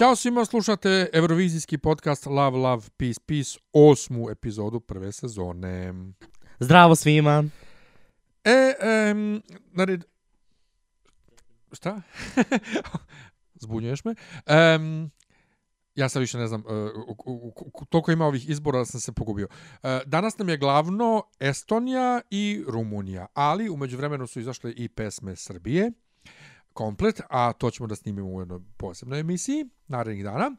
[0.00, 5.94] Ćao svima, slušate Eurovizijski podcast Love, Love, Peace, Peace, osmu epizodu prve sezone.
[6.60, 7.44] Zdravo svima.
[8.44, 10.04] E, em, na red...
[11.72, 12.02] Šta?
[13.62, 14.14] Zbunjuješ me.
[14.46, 15.10] Em,
[15.94, 16.72] ja sad više ne znam, e,
[17.06, 19.48] u- u- u- toliko ima ovih izbora da sam se pogubio.
[19.82, 25.36] E, danas nam je glavno Estonija i Rumunija, ali umeđu vremenu su izašle i pesme
[25.36, 25.92] Srbije,
[26.80, 30.50] komplet, a to ćemo da snimimo u jednoj posebnoj emisiji narednih dana,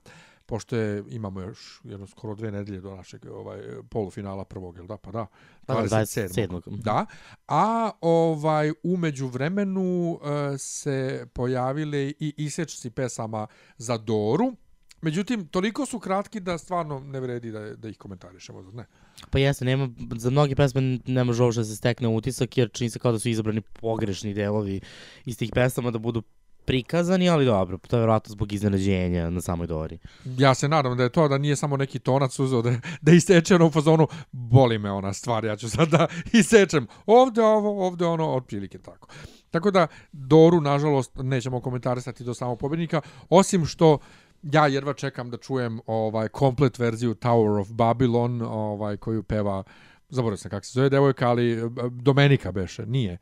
[0.46, 4.98] pošto je, imamo još jedno skoro dve nedelje do našeg ovaj, polufinala prvog, jel da?
[4.98, 5.26] Pa da,
[5.66, 6.48] Pa da, 27.
[6.48, 6.82] 27..
[6.82, 7.06] Da.
[7.48, 14.54] A ovaj umeđu vremenu e, se pojavile i isečci pesama za Doru.
[15.02, 18.86] Međutim, toliko su kratki da stvarno ne vredi da, da ih komentarišemo, ne?
[19.30, 22.90] Pa jeste, nema, za mnogi pesme ne može uopšte da se stekne utisak, jer čini
[22.90, 24.82] se kao da su izabrani pogrešni delovi
[25.26, 26.24] iz tih pesama da budu
[26.66, 29.98] prikazani, ali dobro, to je vjerojatno zbog iznenađenja na samoj Dori.
[30.38, 33.56] Ja se nadam da je to da nije samo neki tonac uzeo da, da iseče
[33.56, 36.08] ono u fazonu boli me ona stvar, ja ću sad da
[36.40, 39.08] isečem ovde ovo, ovde ono, otprilike tako.
[39.52, 43.98] Tako da Doru, nažalost, nećemo komentarisati do samog pobednika, osim što
[44.44, 49.63] ja jedva čekam da čujem ovaj komplet verziju Tower of Babylon, ovaj koju peva
[50.09, 53.18] zaboravio sam kako se zove devojka, ali e, Domenika beše, nije.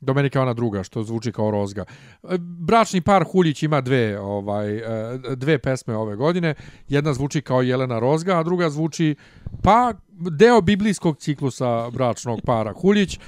[0.00, 1.84] Domenika ona druga što zvuči kao rozga.
[2.22, 6.54] E, Bračni par Huljić ima dve ovaj e, dve pesme ove godine.
[6.88, 9.14] Jedna zvuči kao Jelena Rozga, a druga zvuči
[9.62, 13.18] pa deo biblijskog ciklusa bračnog para Huljić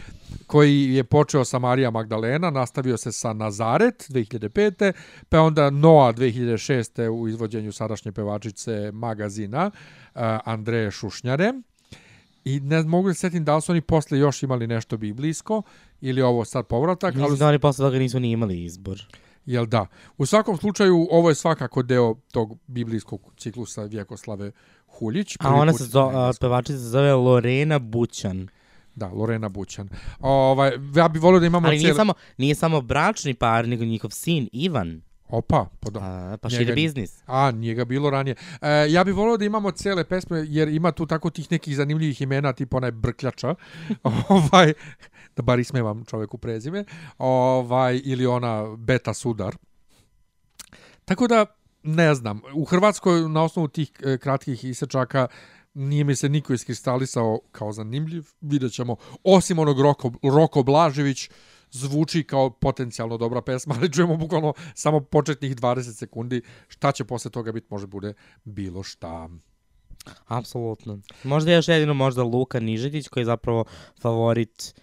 [0.46, 4.92] koji je počeo sa Marija Magdalena, nastavio se sa Nazaret 2005.
[5.28, 7.08] pa onda Noa 2006.
[7.08, 11.52] u izvođenju sadašnje pevačice magazina uh, Andreje Šušnjare.
[12.44, 15.62] I ne mogu da se setim da li su oni posle još imali nešto biblijsko
[16.00, 19.06] ili ovo sad povratak, Mislim ali da oni posle toga nisu ni imali izbor.
[19.46, 19.86] Jel da?
[20.18, 24.52] U svakom slučaju, ovo je svakako deo tog biblijskog ciklusa Vjekoslave
[24.86, 25.36] Huljić.
[25.40, 28.48] A ona se zove, pevačica se zove Lorena Bućan.
[29.00, 29.88] Da, Lorena Bućan.
[30.20, 31.96] Ovaj, ja bih volio da imamo Ali nije cijele...
[31.96, 35.02] samo, nije samo bračni par, nego njihov sin Ivan.
[35.28, 36.00] Opa, pa da.
[36.00, 37.22] A, pa ni- biznis.
[37.26, 38.36] A, nije ga bilo ranije.
[38.60, 42.20] E, ja bih volio da imamo cele pesme, jer ima tu tako tih nekih zanimljivih
[42.22, 43.54] imena, tipa onaj Brkljača,
[44.28, 44.72] ovaj,
[45.36, 46.84] da bar ismevam čoveku prezime,
[47.18, 49.56] ovaj, ili ona Beta Sudar.
[51.04, 51.46] Tako da,
[51.82, 55.26] ne znam, u Hrvatskoj na osnovu tih e, kratkih isečaka
[55.74, 61.30] nije mi se niko iskristalisao kao zanimljiv, vidjet ćemo, osim onog Roko, Roko Blažević,
[61.70, 67.30] zvuči kao potencijalno dobra pesma, ali čujemo bukvalno samo početnih 20 sekundi, šta će posle
[67.30, 68.14] toga biti, može bude
[68.44, 69.28] bilo šta.
[70.26, 70.98] Apsolutno.
[71.24, 73.64] Možda još jedino možda Luka Nižetić koji je zapravo
[74.02, 74.74] favorit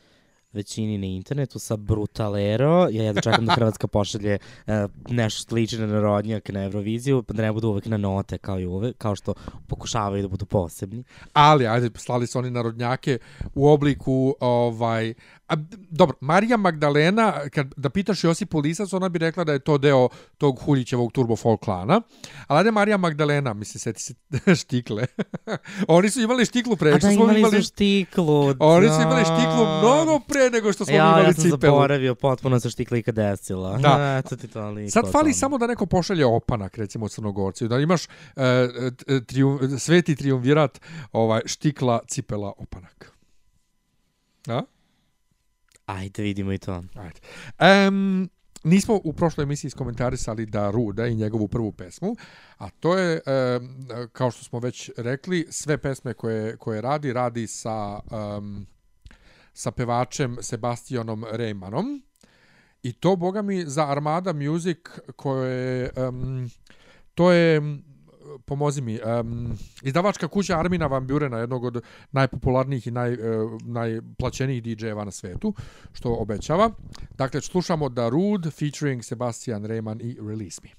[0.58, 2.88] većini na internetu sa Brutalero.
[2.92, 4.74] Ja jedno čekam da Hrvatska pošalje uh,
[5.10, 8.66] nešto slično na narodnjak na Euroviziju, pa da ne budu uvek na note kao i
[8.66, 9.34] uvek, kao što
[9.68, 11.04] pokušavaju da budu posebni.
[11.34, 13.18] Ali, ajde, slali su oni narodnjake
[13.56, 15.14] u obliku, ovaj,
[15.48, 15.56] a,
[15.90, 20.10] dobro, Marija Magdalena, kad da pitaš Josipu Lisac, ona bi rekla da je to deo
[20.38, 22.02] tog Huljićevog turbo folk klana.
[22.48, 24.14] Ali ajde Marija Magdalena, mislim, seti se
[24.62, 25.06] štikle.
[25.88, 27.64] oni su imali štiklu pre, A da imali imali...
[27.64, 28.54] su štiklu.
[28.60, 28.94] Oni da.
[28.94, 31.58] su imali štiklu mnogo pre nego što smo ja, imali ja sam cipelu.
[31.62, 33.78] zaboravio potpuno sa štiklika desila.
[33.78, 34.22] Da.
[34.26, 34.92] Eto ti to liko.
[34.92, 35.34] Sad fali tamo.
[35.34, 38.44] samo da neko pošalje opanak, recimo u Crnogorci, da imaš uh,
[39.26, 43.12] trijum, sveti triumvirat ovaj, štikla, cipela, opanak.
[44.48, 44.62] A?
[45.88, 46.84] Ajde, vidimo i to.
[46.96, 47.20] Ajde.
[47.88, 48.30] Um,
[48.64, 52.16] nismo u prošloj emisiji iskomentarisali da Ruda i njegovu prvu pesmu,
[52.58, 53.22] a to je,
[53.60, 58.00] um, kao što smo već rekli, sve pesme koje, koje radi, radi sa,
[58.38, 58.68] um,
[59.54, 62.04] sa pevačem Sebastianom Rejmanom.
[62.84, 64.78] I to, boga mi, za Armada Music,
[65.16, 66.50] koje, um,
[67.14, 67.62] to je,
[68.46, 71.82] pomozi mi, um, izdavačka kuća Armina Van Burena, jednog od
[72.12, 75.54] najpopularnijih i naj, uh, najplaćenijih DJ-eva na svetu,
[75.94, 76.72] što obećava.
[77.18, 80.70] Dakle, slušamo Da Rude featuring Sebastian Rejman i Release Me.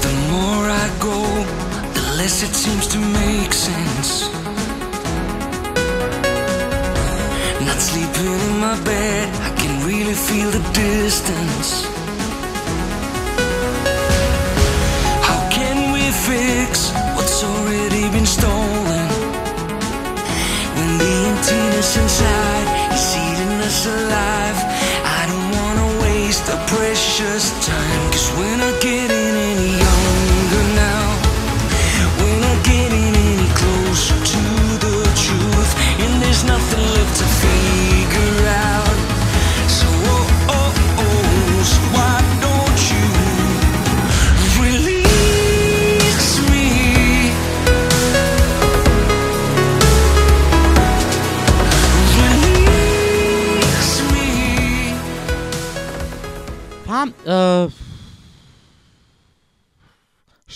[0.00, 1.22] The more I go
[2.20, 3.89] unless it seems to make sense.
[8.70, 11.82] My bed, I can really feel the distance.
[15.26, 18.59] How can we fix what's already been stolen?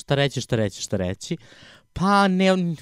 [0.04, 1.36] Šta reći, šta reći, šta reći.
[1.92, 2.74] Pa, ne,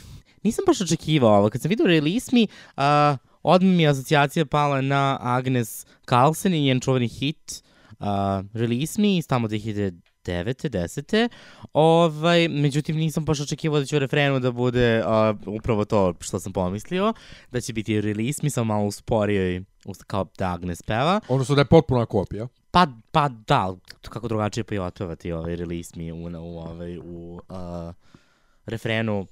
[0.42, 1.50] nisam baš očekivao ovo.
[1.50, 6.62] Kad sam vidio Release Me, uh, odmah mi je asocijacija pala na Agnes Carlsen i
[6.62, 8.06] njen čuveni hit uh,
[8.52, 10.00] Release Me iz tamo 2009.
[10.24, 11.28] 10.
[11.72, 16.40] Ovaj, međutim, nisam baš očekivao da će u refrenu da bude uh, upravo to što
[16.40, 17.12] sam pomislio,
[17.50, 19.62] da će biti release, mi sam malo usporio i
[20.06, 21.20] kao da Agnes peva.
[21.28, 22.48] Odnosno da je potpuna kopija.
[22.72, 27.94] Pa, pa da, kako drugačije i otpevati ovaj release mi u, u, ovaj, u uh,
[28.66, 29.26] refrenu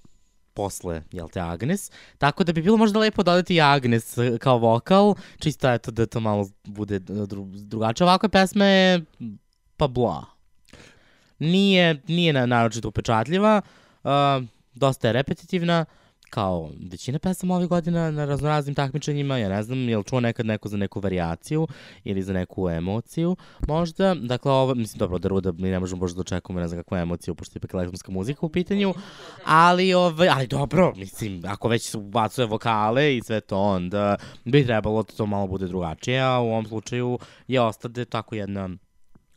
[0.54, 1.90] posle, jel te, Agnes.
[2.18, 6.20] Tako da bi bilo možda lepo dodati i Agnes kao vokal, čisto eto da to
[6.20, 8.04] malo bude dru, drugačije.
[8.04, 9.04] Ovakva pesma je
[9.76, 10.24] pa bla.
[11.38, 13.62] Nije, nije na, naročito upečatljiva,
[14.04, 14.10] uh,
[14.74, 15.84] dosta je repetitivna,
[16.30, 20.46] kao većina pesama ovih godina na raznoraznim takmičenjima, ja ne znam, je li čuo nekad
[20.46, 21.68] neko za neku varijaciju
[22.04, 23.36] ili za neku emociju,
[23.68, 24.14] možda.
[24.14, 26.96] Dakle, ovo, mislim, dobro, da ruda, mi ne možemo možda da očekujemo ne znam kakvu
[26.96, 28.94] emociju, pošto je ipak elektronska muzika u pitanju,
[29.44, 35.02] ali, ovaj, ali dobro, mislim, ako već ubacuje vokale i sve to, onda bi trebalo
[35.02, 37.18] da to malo bude drugačije, a u ovom slučaju
[37.48, 38.68] je ostade tako jedna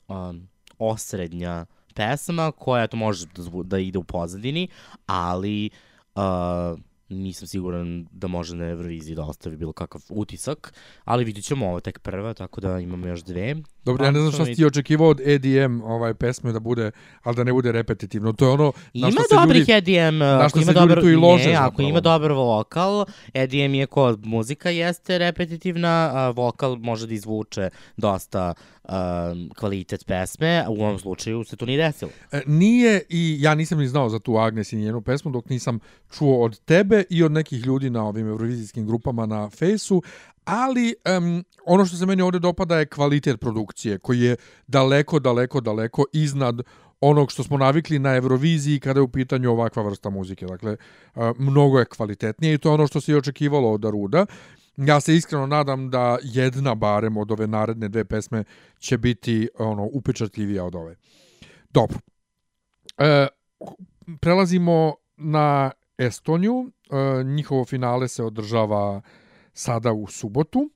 [0.08, 0.48] um,
[0.80, 1.66] osrednja
[1.96, 4.68] pesma koja to može da, da ide u pozadini,
[5.06, 5.70] ali
[6.16, 6.76] uh,
[7.14, 10.74] nisam siguran da može na Euroviziji da ostavi bilo kakav utisak,
[11.04, 13.56] ali vidit ćemo ovo tek prva, tako da imamo još dve.
[13.86, 16.92] Dobro, ja ne znam šta si ti očekivao od EDM ovaj, pesme da bude,
[17.24, 18.34] ali da ne bude repetitivno.
[18.34, 19.74] To je ono na Ima što se dobrih ljudi...
[19.74, 23.74] EDM, na što se ljudi dobar, tu i lože ne, ako ima dobar vokal, EDM
[23.74, 30.70] je kod muzika jeste repetitivna, a vokal može da izvuče dosta um, kvalitet pesme, a
[30.70, 32.12] u ovom slučaju se to nije desilo.
[32.32, 35.80] E, Nije i ja nisam ni znao za tu Agnes i njenu pesmu dok nisam
[36.18, 40.02] čuo od tebe i od nekih ljudi na ovim eurovizijskim grupama na fejsu,
[40.46, 44.36] ali um, ono što se meni ovde dopada je kvalitet produkcije koji je
[44.68, 46.62] daleko, daleko, daleko iznad
[47.02, 50.46] onog što smo navikli na Euroviziji kada je u pitanju ovakva vrsta muzike.
[50.46, 50.78] Dakle,
[51.38, 54.26] mnogo je kvalitetnije i to je ono što se i očekivalo od Daruda.
[54.78, 58.44] Ja se iskreno nadam da jedna barem od ove naredne dve pesme
[58.80, 60.96] će biti ono upečatljivija od ove.
[61.70, 61.98] Dobro.
[62.98, 63.28] E,
[64.22, 65.72] prelazimo na
[66.06, 66.72] Estoniju.
[66.90, 69.02] E, njihovo finale se održava
[69.54, 70.70] sada u subotu.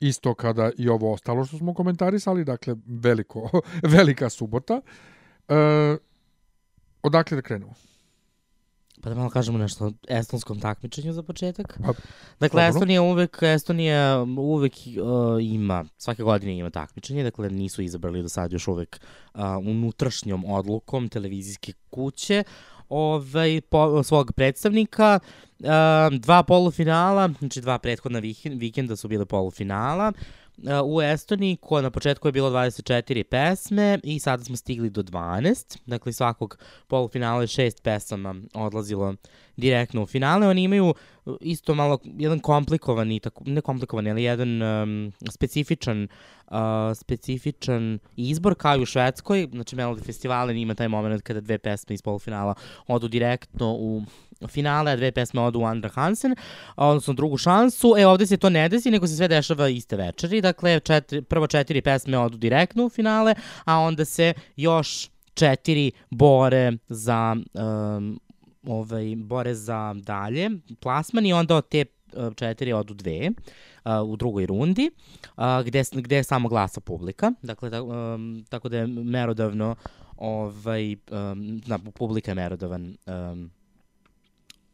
[0.00, 3.50] Isto kada i ovo ostalo što smo komentarisali, dakle veliko,
[3.96, 4.80] velika subota.
[5.48, 5.96] E,
[7.02, 7.74] odakle da krenemo?
[9.02, 11.78] Pa da malo kažemo nešto o estonskom takmičenju za početak.
[11.86, 11.92] Pa,
[12.40, 12.68] Dakle, dobro.
[12.68, 18.52] Estonija uvek, Estonija uvek uh, ima, svake godine ima takmičenje, dakle nisu izabrali do sad
[18.52, 19.00] još uvek
[19.34, 22.44] uh, unutrašnjom odlukom televizijske kuće
[22.88, 25.18] ovaj, po, svog predstavnika.
[25.58, 30.12] Uh, dva polufinala, znači dva prethodna vikend, vikenda su bile polufinala.
[30.84, 35.78] U Estoniji, ko na početku je bilo 24 pesme i sada smo stigli do 12.
[35.86, 39.14] Dakle, svakog polufinala je šest pesama odlazilo
[39.56, 40.48] direktno u finale.
[40.48, 46.08] Oni imaju uh, isto malo jedan komplikovani, tako, ne komplikovani, ali jedan um, specifičan
[46.46, 46.56] uh,
[46.94, 49.48] specifičan izbor kao i u Švedskoj.
[49.52, 52.54] Znači, Melody Festival ima taj moment kada dve pesme iz polufinala
[52.86, 54.02] odu direktno u
[54.46, 56.34] finale, dve pesme odu Andra Hansen,
[56.76, 57.94] odnosno drugu šansu.
[57.98, 60.40] E, ovde se to ne desi, nego se sve dešava iste večeri.
[60.40, 66.72] Dakle, četiri, prvo četiri pesme odu direktno u finale, a onda se još četiri bore
[66.88, 68.20] za um,
[68.66, 73.30] ovaj, bore za dalje plasman i onda od te uh, četiri odu dve
[73.84, 74.90] uh, u drugoj rundi,
[75.36, 77.32] uh, gde, gde samo glasa publika.
[77.42, 79.74] Dakle, da, um, tako da je merodavno
[80.16, 83.50] ovaj, um, na, publika je merodavan um,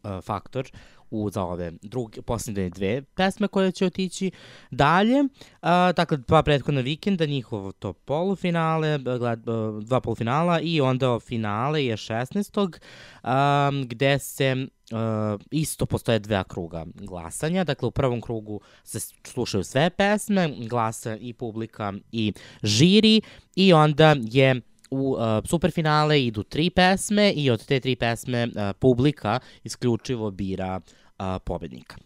[0.04, 0.70] uh, faktor
[1.10, 4.30] u, za ove druge, posljednje dve pesme koje će otići
[4.70, 5.20] dalje.
[5.20, 11.84] Uh, dakle, dva prethodna vikenda, njihovo to polufinale, gled, uh, dva polufinala i onda finale
[11.84, 12.78] je 16.
[13.24, 17.64] Um, gde se uh, isto postoje dva kruga glasanja.
[17.64, 22.32] Dakle, u prvom krugu se slušaju sve pesme, glasa i publika i
[22.62, 23.20] žiri
[23.56, 24.60] i onda je
[24.90, 30.80] u uh, superfinale idu tri pesme i od te tri pesme uh, publika isključivo bira
[30.80, 31.96] uh, pobednika.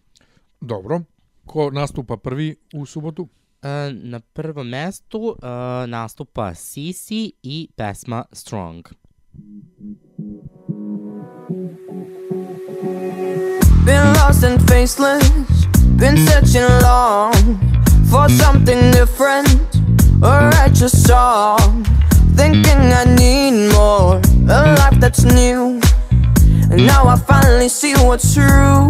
[0.60, 1.00] Dobro.
[1.46, 3.22] Ko nastupa prvi u subotu?
[3.22, 5.36] Uh, na prvom mestu uh,
[5.86, 8.88] nastupa Sisi i pesma Strong.
[13.84, 15.30] Been lost and faceless,
[15.96, 17.58] been searching long
[18.10, 19.48] for something different,
[20.22, 21.97] a righteous song.
[22.38, 25.80] Thinking I need more, a life that's new.
[26.70, 28.88] And now I finally see what's true.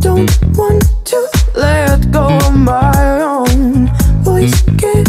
[0.00, 3.90] Don't want to let go of my own
[4.24, 5.04] voice given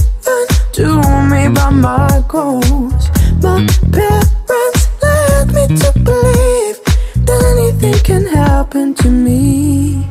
[0.73, 0.88] to
[1.31, 3.03] me by my goals.
[3.41, 6.77] My parents led me to believe
[7.25, 10.05] that anything can happen to me.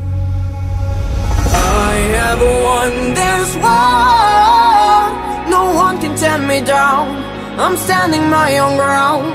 [1.45, 4.22] I have won this war.
[6.53, 7.07] Me down.
[7.63, 9.27] I'm standing my own ground.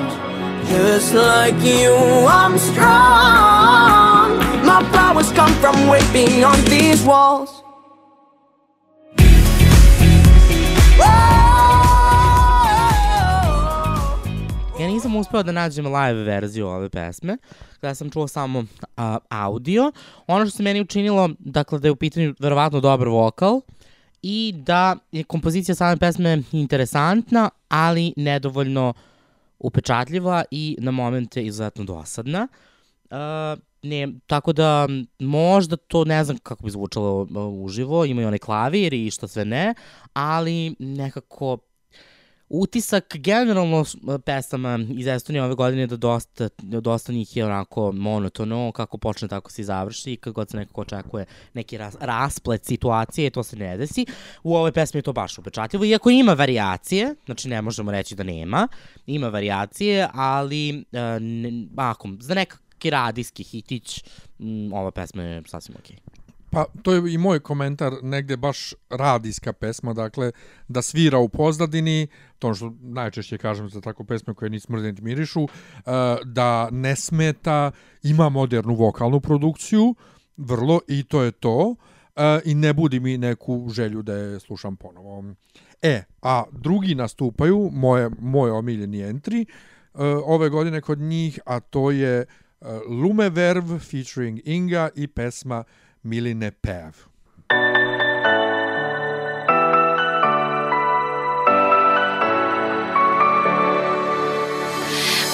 [0.68, 1.94] Just like you,
[2.38, 4.28] I'm strong.
[4.70, 7.50] My powers come from way beyond these walls.
[14.80, 17.37] Ja nisam uspeo da nađem live verziju ove pesme,
[17.80, 18.64] kada sam čuo samo
[18.96, 19.92] a, audio.
[20.26, 23.60] Ono što se meni učinilo, dakle, da je u pitanju verovatno dobar vokal
[24.22, 28.92] i da je kompozicija same pesme interesantna, ali nedovoljno
[29.58, 32.48] upečatljiva i na momente izuzetno dosadna.
[33.10, 33.18] Uh,
[33.82, 37.26] ne, tako da možda to ne znam kako bi zvučalo
[37.62, 39.75] uživo, imaju onaj klavir i što sve ne,
[40.12, 41.58] ali nekako
[42.50, 47.92] utisak generalno s- pesama iz Estonije ove godine je da dosta, dosta njih je onako
[47.92, 51.24] monotono, kako počne tako se i završi i kad god se nekako očekuje
[51.54, 54.06] neki ras, rasplet situacije, to se ne desi.
[54.42, 58.22] U ovoj pesmi je to baš upečatljivo, iako ima varijacije, znači ne možemo reći da
[58.22, 58.68] nema,
[59.06, 64.04] ima varijacije, ali uh, ne, ako, za nekakvi radijski hitić,
[64.72, 65.96] ova pesma je sasvim okej.
[66.50, 70.32] Pa to je i moj komentar, negde baš radijska pesma, dakle,
[70.68, 72.06] da svira u pozadini,
[72.38, 75.50] to što najčešće kažem za tako pesme koje ni smrde niti mirišu, uh,
[76.24, 77.70] da ne smeta,
[78.02, 79.94] ima modernu vokalnu produkciju,
[80.36, 84.76] vrlo, i to je to, uh, i ne budi mi neku želju da je slušam
[84.76, 85.24] ponovo.
[85.82, 89.44] E, a drugi nastupaju, moje, moj omiljeni entry,
[89.94, 92.26] uh, ove godine kod njih, a to je
[92.86, 95.64] Lumeverv featuring Inga i pesma
[96.04, 96.92] Miline Pev.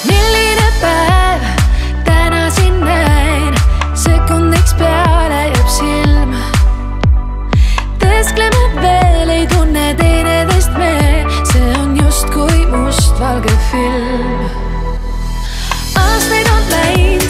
[0.06, 1.42] milline päev
[2.04, 3.54] täna siin näen,
[3.94, 6.40] sekundiks peale jääb silma.
[7.98, 14.48] teeskleme veel, ei tunne teineteist me, see on justkui mustvalge film.
[15.96, 17.23] aastaid on läinud,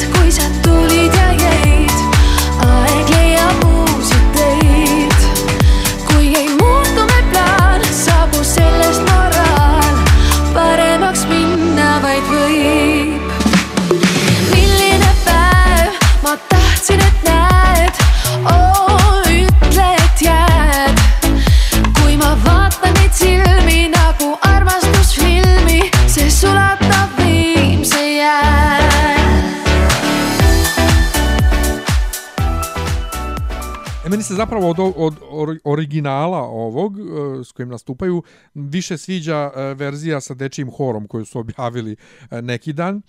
[34.15, 37.03] meni se zapravo od, od or, originala ovog e,
[37.45, 38.23] s kojim nastupaju
[38.55, 41.97] više sviđa e, verzija sa dečijim horom koju su objavili
[42.31, 43.03] e, neki dan.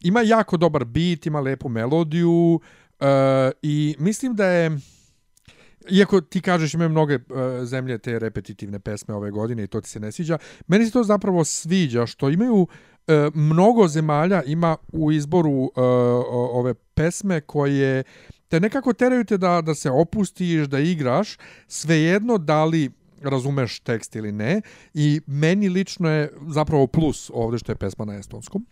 [0.00, 2.60] Ima jako dobar beat, ima lepu melodiju
[3.62, 4.78] i mislim da je
[5.90, 7.22] Iako ti kažeš imaju mnoge uh,
[7.64, 11.02] zemlje te repetitivne pesme ove godine i to ti se ne sviđa, meni se to
[11.04, 12.68] zapravo sviđa što imaju uh,
[13.34, 15.70] mnogo zemalja ima u izboru uh,
[16.32, 18.04] ove pesme koje
[18.52, 21.36] te nekako teraju te da, da se opustiš, da igraš,
[21.68, 22.90] svejedno da li
[23.22, 24.60] razumeš tekst ili ne
[24.94, 28.66] i meni lično je zapravo plus ovde što je pesma na estonskom.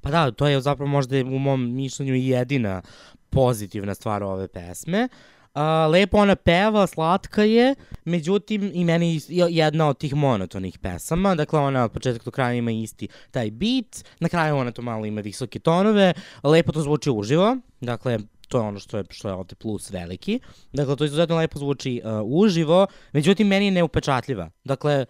[0.00, 2.82] Pa da, to je zapravo možda u mom mišljenju jedina
[3.30, 5.08] pozitivna stvar ove pesme.
[5.54, 11.34] A, lepo ona peva, slatka je, međutim i meni je jedna od tih monotonih pesama,
[11.34, 15.06] dakle ona od početka do kraja ima isti taj beat, na kraju ona to malo
[15.06, 18.18] ima visoke tonove, lepo to zvuči uživo, dakle
[18.50, 20.40] to je ono što je, što je ovde plus veliki.
[20.72, 24.50] Dakle, to izuzetno lepo zvuči uh, uživo, međutim, meni je neupečatljiva.
[24.64, 25.06] Dakle,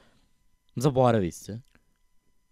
[0.77, 1.61] zaboravi se.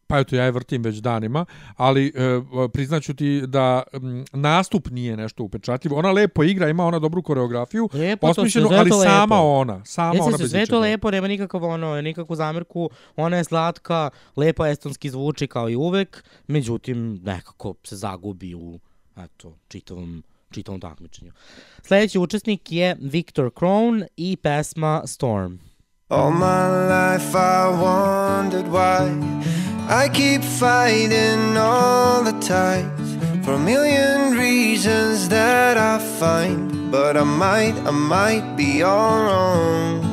[0.08, 1.44] Pa eto, ja je vrtim već danima,
[1.76, 2.40] ali e,
[2.72, 5.96] priznaću ti da m, nastup nije nešto upečatljivo.
[5.98, 9.48] Ona lepo igra, ima ona dobru koreografiju, Lepo, osmišljenu, ali to sama lepo.
[9.50, 9.84] ona.
[9.84, 13.44] Sama ona Jeste se bez sve to lepo, nema nikakav ono, nikakvu zamerku, ona je
[13.44, 18.78] slatka, lepo estonski zvuči kao i uvek, međutim nekako se zagubi u
[19.16, 21.32] eto, čitavom, čitavom takmičenju.
[21.82, 25.54] Sledeći učesnik je Victor Crone i pesma Storm.
[26.08, 34.36] All my life I wondered why I keep fighting all the times for a million
[34.36, 40.04] reasons that I find, but I might, I might be all wrong.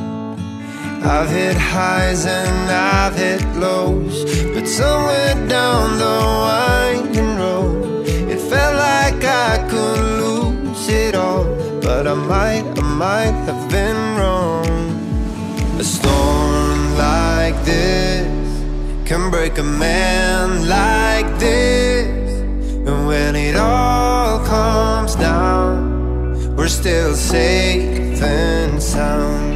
[1.03, 8.77] I've hit highs and I've hit lows, but somewhere down the winding road, it felt
[8.77, 11.44] like I could lose it all,
[11.82, 14.70] but I might, I might have been wrong.
[15.77, 16.64] A storm
[19.05, 22.07] can break a man like this.
[22.88, 29.53] And when it all comes down, we're still safe and sound.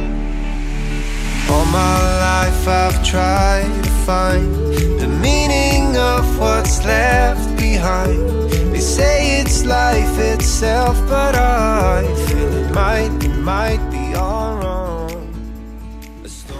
[1.50, 4.54] All my life I've tried to find
[5.00, 8.50] the meaning of what's left behind.
[8.72, 15.10] They say it's life itself, but I feel it might, it might be all wrong.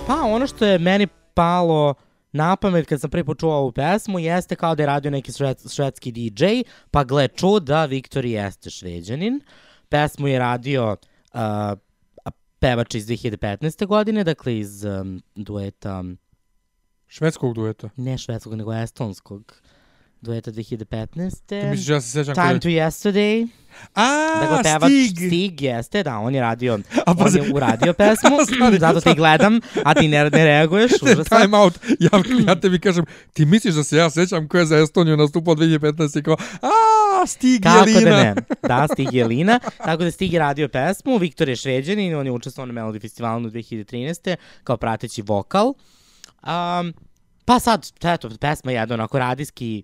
[0.07, 1.95] Pa ono što je meni palo
[2.33, 5.33] na pamet kad sam prvi put čuo ovu pesmu jeste kao da je radio neki
[5.33, 6.45] šved, švedski DJ,
[6.91, 9.41] pa gle čuda, Viktor jeste šveđanin.
[9.89, 10.97] Pesmu je radio
[11.35, 11.41] uh,
[12.59, 13.87] pevač iz 2015.
[13.87, 16.05] godine, dakle iz um, dueta,
[17.07, 17.91] Švedskog dueta.
[17.97, 19.63] ne švedskog, nego estonskog
[20.21, 21.47] dueta 2015.
[21.47, 22.61] Ti misliš, ja se sećam Time kada...
[22.61, 23.49] to Yesterday.
[23.95, 24.07] A,
[24.41, 25.17] Dakle, pevač Stig!
[25.19, 29.15] Stig jeste, da, on je radio, A on pazi- je uradio pesmu, Stani, zato te
[29.15, 31.25] gledam, a ti ne, ne reaguješ, užasno.
[31.27, 31.79] Time out.
[32.01, 32.11] Ja,
[32.47, 36.19] ja tebi kažem, ti misliš da se ja sećam ko je za Estoniju nastupao 2015
[36.19, 36.69] i kao, a,
[37.27, 38.11] Stig Kako Jelina.
[38.11, 38.35] da ne?
[38.63, 39.59] Da, Stig je Lina.
[39.79, 43.41] Tako da Stig je radio pesmu, Viktor je šveđanin, on je učestvovao na Melody Festivalu
[43.43, 44.37] 2013.
[44.65, 45.67] kao prateći vokal.
[45.67, 46.95] Um,
[47.45, 49.83] pa sad, eto, pesma je jedan onako radijski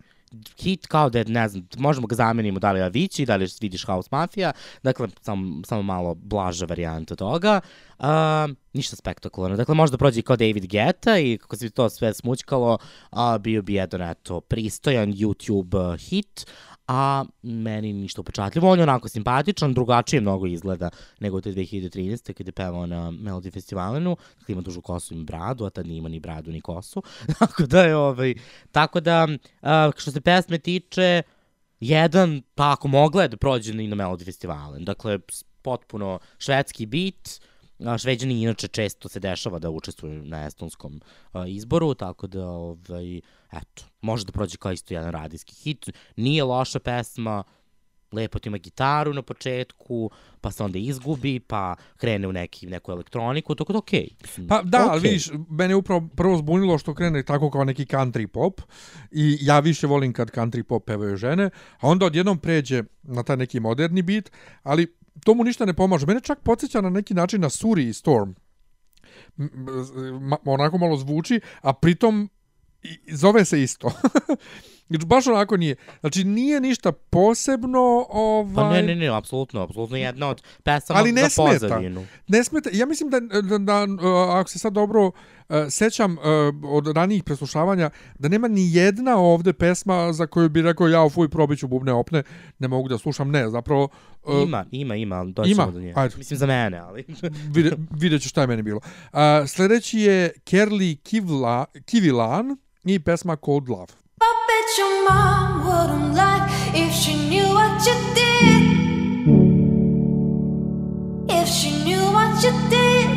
[0.58, 3.46] hit kao da je, ne znam, možemo ga zamenimo da li je Avicii, da li
[3.46, 7.60] Swedish House Mafia, dakle, samo, samo malo blaža varijanta toga.
[7.98, 9.56] Um, ništa spektakularno.
[9.56, 12.78] Dakle, možda prođe kao David Guetta i kako se to sve smućkalo,
[13.10, 16.46] a, bio bi jedan, eto, pristojan YouTube uh, hit,
[16.88, 18.70] a meni ništa upečatljivo.
[18.70, 22.32] On je onako simpatičan, drugačije mnogo izgleda nego te 2013.
[22.32, 24.16] kada je pevao na Melody Festivalenu.
[24.38, 27.02] Dakle, ima dužu kosu i bradu, a tad nije ima ni bradu ni kosu.
[27.38, 28.34] tako da je, ovaj,
[28.72, 29.28] tako da,
[29.62, 31.22] a, što se pesme tiče,
[31.80, 34.84] jedan, pa ako mogla je da prođe i na Melody Festivalen.
[34.84, 35.18] Dakle,
[35.62, 37.40] potpuno švedski a,
[37.98, 41.00] šveđani inače često se dešava da učestvuju na estonskom
[41.48, 43.20] izboru, tako da, ovaj,
[43.52, 45.90] eto, može da prođe kao isto jedan radijski hit.
[46.16, 47.44] Nije loša pesma,
[48.12, 50.10] lepo ti ima gitaru na početku,
[50.40, 54.08] pa se onda izgubi, pa krene u neki, neku elektroniku, tako da okej.
[54.20, 54.48] Okay.
[54.48, 58.26] Pa da, ali vidiš, mene je upravo prvo zbunilo što krene tako kao neki country
[58.26, 58.60] pop
[59.10, 63.36] i ja više volim kad country pop pevaju žene, a onda odjednom pređe na taj
[63.36, 64.30] neki moderni beat,
[64.62, 66.06] ali to mu ništa ne pomaže.
[66.06, 68.30] Mene čak podsjeća na neki način na Suri i Storm.
[70.20, 72.30] Ma- onako malo zvuči, a pritom
[72.82, 73.90] i- zove se isto.
[74.88, 75.76] Znači, Baš onako nije.
[76.00, 78.06] Znači, nije ništa posebno...
[78.10, 78.54] Ovaj...
[78.54, 81.52] Pa ne, ne, ne, apsolutno, apsolutno jedna od pesama Ali ne za smeta.
[81.52, 82.06] pozadinu.
[82.28, 85.12] Ne smeta, ja mislim da, da, da uh, ako se sad dobro uh,
[85.70, 86.18] sećam uh,
[86.64, 91.28] od ranijih preslušavanja, da nema ni jedna ovde pesma za koju bi rekao ja fuj
[91.28, 92.22] probiću bubne opne,
[92.58, 93.88] ne mogu da slušam, ne, zapravo
[94.22, 95.72] uh, Ima, ima, ima, ali doćemo ima?
[95.72, 95.92] do nje.
[95.96, 96.14] Ajde.
[96.16, 97.04] Mislim za mene, ali...
[97.54, 98.80] vide, vidjet ću šta je meni bilo.
[99.12, 104.05] Uh, sledeći je Kerli Kivla, Kivilan i pesma Cold Love.
[104.18, 108.62] I bet your mom wouldn't like if she knew what you did.
[111.28, 113.08] If she knew what you did.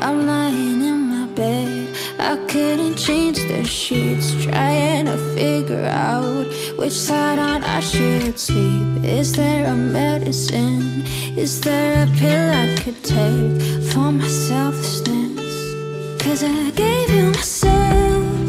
[0.00, 1.96] I'm lying in my bed.
[2.18, 4.34] I couldn't change the sheets.
[4.42, 9.04] Trying to figure out which side on I should sleep.
[9.04, 11.04] Is there a medicine?
[11.36, 16.24] Is there a pill I could take for my selflessness?
[16.24, 18.39] Cause I gave you myself.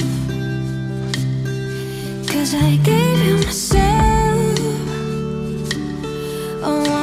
[2.31, 4.57] Cause I gave you myself.
[6.63, 7.00] I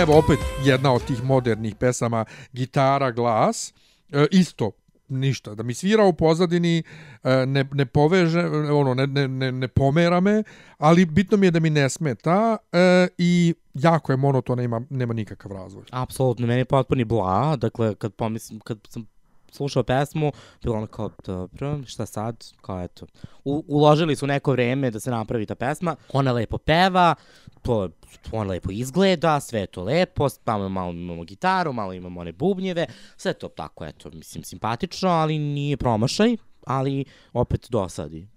[0.00, 3.74] evo opet jedna od tih modernih pesama, gitara, glas,
[4.12, 4.70] e, isto
[5.08, 6.82] ništa, da mi svira u pozadini,
[7.24, 10.42] e, ne, ne poveže, ono, ne, ne, ne, ne pomera me,
[10.78, 15.14] ali bitno mi je da mi ne smeta e, i jako je monotono, ima, nema
[15.14, 15.84] nikakav razvoj.
[15.90, 19.06] Apsolutno, meni je potpuni bla, dakle, kad pomislim, kad sam
[19.52, 20.32] slušao pesmu,
[20.62, 23.06] bilo ono kao, dobro, šta sad, kao eto.
[23.44, 27.14] U, uložili su neko vreme da se napravi ta pesma, ona lepo peva,
[27.62, 27.88] to,
[28.32, 32.86] on lepo izgleda, sve je to lepo, malo, malo imamo gitaru, malo imamo one bubnjeve,
[33.16, 36.36] sve to tako, eto, mislim, simpatično, ali nije promašaj,
[36.66, 38.28] ali opet dosadi.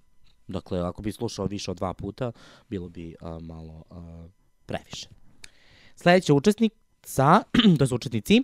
[0.48, 2.32] Dakle, ako bi slušao više od dva puta,
[2.70, 3.98] bilo bi uh, malo uh,
[4.66, 5.08] previše.
[5.96, 7.44] Sledeća učesnica,
[7.80, 8.44] to su učesnici,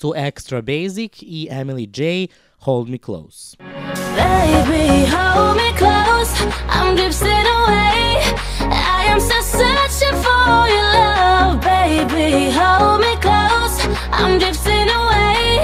[0.00, 2.28] su Extra Basic i Emily J.
[2.60, 3.56] Hold Me Close.
[3.58, 6.32] Baby, hold me close.
[6.68, 8.34] I'm drifting away.
[8.60, 11.60] I am searching for your love.
[11.60, 13.78] Baby, hold me close.
[14.12, 15.62] I'm drifting away.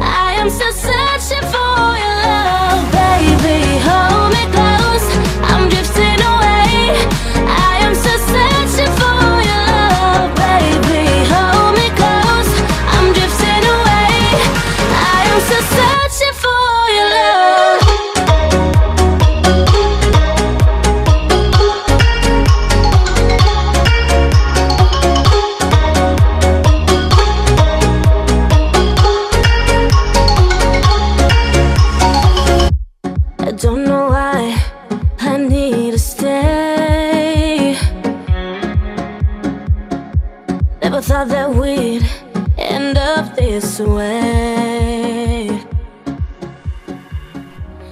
[0.00, 2.84] I am searching for your love.
[2.92, 5.06] Baby, hold me close.
[5.50, 7.23] I'm drifting away.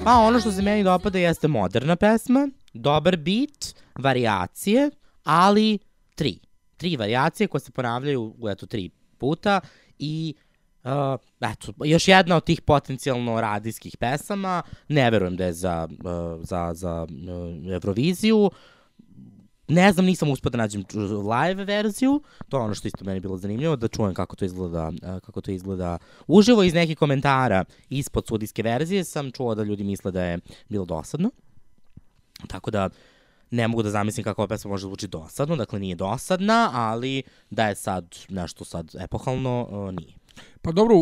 [0.05, 4.90] Pa ono što se meni dopada jeste moderna pesma, dobar beat, variacije,
[5.25, 5.79] ali
[6.14, 6.38] tri.
[6.77, 9.61] Tri variacije koje se ponavljaju u eto tri puta
[9.99, 10.35] i
[10.85, 10.90] uh,
[11.40, 16.75] eto, još jedna od tih potencijalno radijskih pesama, ne verujem da je za, uh, za,
[16.75, 18.51] za uh, Euroviziju,
[19.68, 20.85] Ne znam, nisam uspio da nađem
[21.31, 24.92] live verziju, to je ono što isto meni bilo zanimljivo, da čujem kako to izgleda,
[25.03, 26.62] e, kako to izgleda uživo.
[26.62, 31.31] Iz nekih komentara ispod sudijske verzije sam čuo da ljudi misle da je bilo dosadno.
[32.46, 32.90] Tako da
[33.51, 37.68] ne mogu da zamislim kako ova pesma može zvuči dosadno, dakle nije dosadna, ali da
[37.68, 40.14] je sad nešto sad epohalno, e, nije.
[40.62, 40.94] Pa dobro,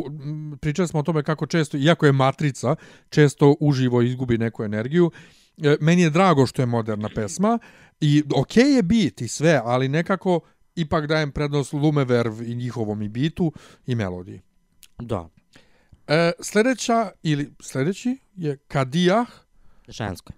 [0.60, 2.76] pričali smo o tome kako često, iako je matrica,
[3.10, 5.10] često uživo izgubi neku energiju.
[5.62, 7.58] E, Meni je drago što je moderna pesma
[8.00, 10.40] i okej je bit i sve, ali nekako
[10.74, 13.52] ipak dajem prednost Lumeverv i njihovom i bitu
[13.86, 14.40] i melodiji.
[14.98, 15.28] Da,
[16.10, 19.28] E, sledeća, ili sledeći je Kadijah,
[19.88, 20.32] žensko.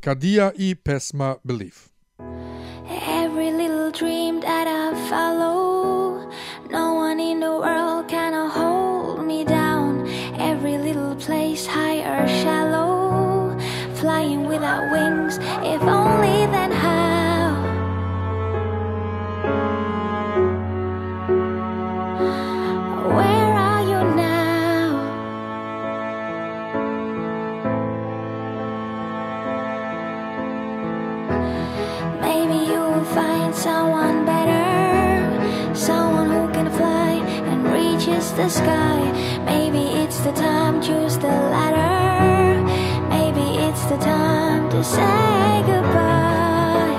[0.00, 1.76] Kadija i pesma Believe.
[3.24, 5.37] Every little dream that I follow,
[38.50, 39.00] sky.
[39.44, 42.62] Maybe it's the time, to choose the latter.
[43.08, 46.96] Maybe it's the time to say goodbye.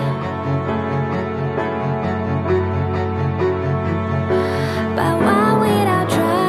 [4.96, 6.40] But why without trying?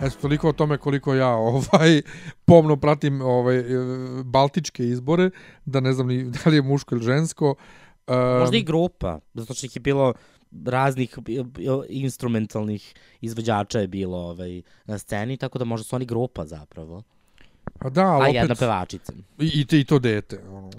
[0.00, 2.02] Eto, toliko o tome koliko ja ovaj
[2.50, 3.64] pomno pratim ovaj e,
[4.24, 5.30] baltičke izbore,
[5.64, 7.54] da ne znam ni da li je muško ili žensko.
[8.08, 10.14] Um, Možda i grupa, zato što ih je bilo
[10.66, 11.44] raznih i- i-
[11.90, 12.82] instrumentalnih
[13.20, 17.02] izvođača je bilo ovaj, na sceni, tako da možda su oni grupa zapravo.
[17.78, 19.12] A da, A ali jedna opet, pevačica.
[19.38, 20.40] i, i, i to dete.
[20.48, 20.70] Ono,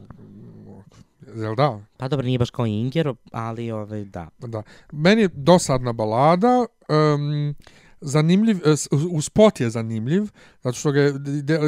[1.35, 1.79] jel da?
[1.97, 4.27] Pa dobro, nije baš kao Inger, ali ovaj, da.
[4.39, 4.63] Da.
[4.91, 7.55] Meni je dosadna balada, um,
[8.01, 8.75] zanimljiv, e,
[9.11, 10.23] u spot je zanimljiv,
[10.63, 11.11] zato što ga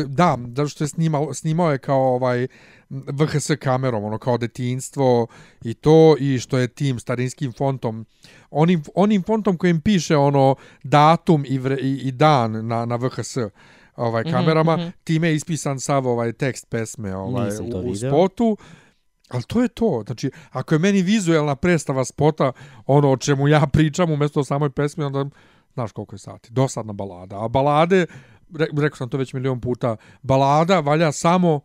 [0.07, 2.47] da, zato što je snimao, snimao je kao ovaj
[2.89, 5.27] VHS kamerom, ono kao detinstvo
[5.63, 8.05] i to, i što je tim starinskim fontom,
[8.51, 13.37] onim, onim fontom kojim piše ono datum i, vre, i, i dan na, na VHS
[13.95, 14.87] ovaj, kamerama, mhm.
[15.03, 18.57] time je ispisan sav ovaj tekst pesme ovaj, u, u spotu.
[19.29, 20.03] Ali to je to.
[20.05, 22.51] Znači, ako je meni vizuelna predstava spota
[22.85, 25.25] ono o čemu ja pričam umjesto o samoj pesmi, onda
[25.73, 26.51] znaš koliko je sati.
[26.51, 27.45] Dosadna balada.
[27.45, 28.05] A balade
[28.55, 31.61] re, rekao sam to već milion puta, balada valja samo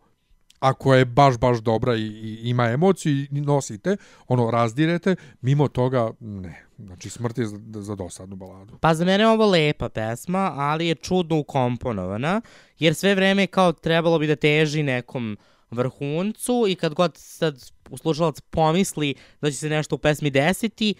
[0.59, 6.11] ako je baš, baš dobra i, i ima emociju i nosite, ono, razdirete, mimo toga,
[6.19, 6.65] ne.
[6.77, 8.77] Znači, smrt je za, za dosadnu baladu.
[8.81, 12.41] Pa za mene je ovo lepa pesma, ali je čudno ukomponovana,
[12.79, 15.37] jer sve vreme kao trebalo bi da teži nekom
[15.71, 20.95] vrhuncu i kad god sad slušalac pomisli da će se nešto u pesmi desiti,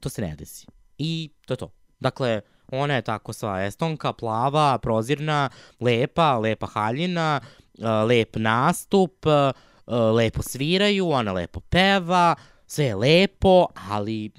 [0.00, 0.66] to se ne desi.
[0.98, 1.70] I to je to.
[2.00, 2.40] Dakle,
[2.72, 7.40] ona je tako sva estonka, plava, prozirna, lepa, lepa haljina,
[7.78, 12.34] uh, lep nastup, uh, lepo sviraju, ona lepo peva,
[12.66, 14.30] sve je lepo, ali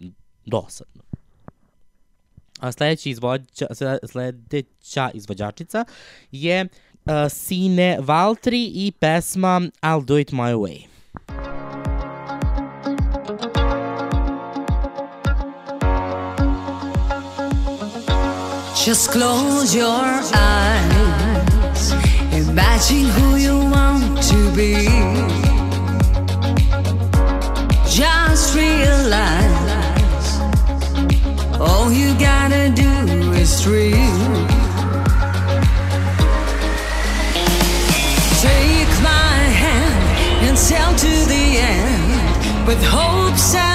[0.45, 1.03] dosadno.
[2.59, 5.85] A sledeći izvođa, sle- sledeća izvođačica
[6.31, 10.87] je uh, Sine Valtri i pesma I'll Do It My Way.
[18.85, 21.91] Just close your eyes.
[22.31, 24.75] Imagine who you want to be.
[27.89, 30.27] Just realize
[31.59, 34.21] all you gotta do is dream.
[38.45, 43.74] Take my hand and sail to the end with hopes and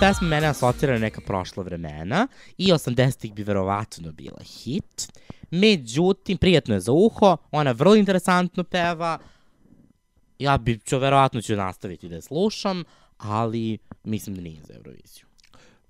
[0.00, 5.12] pesma mene asocira na neka prošla vremena i 80-ih bi verovatno bila hit.
[5.50, 9.18] Međutim, prijatno je za uho, ona vrlo interesantno peva,
[10.38, 12.84] ja bi, ću, verovatno ću nastaviti da je slušam,
[13.18, 15.26] ali mislim da nije za Euroviziju.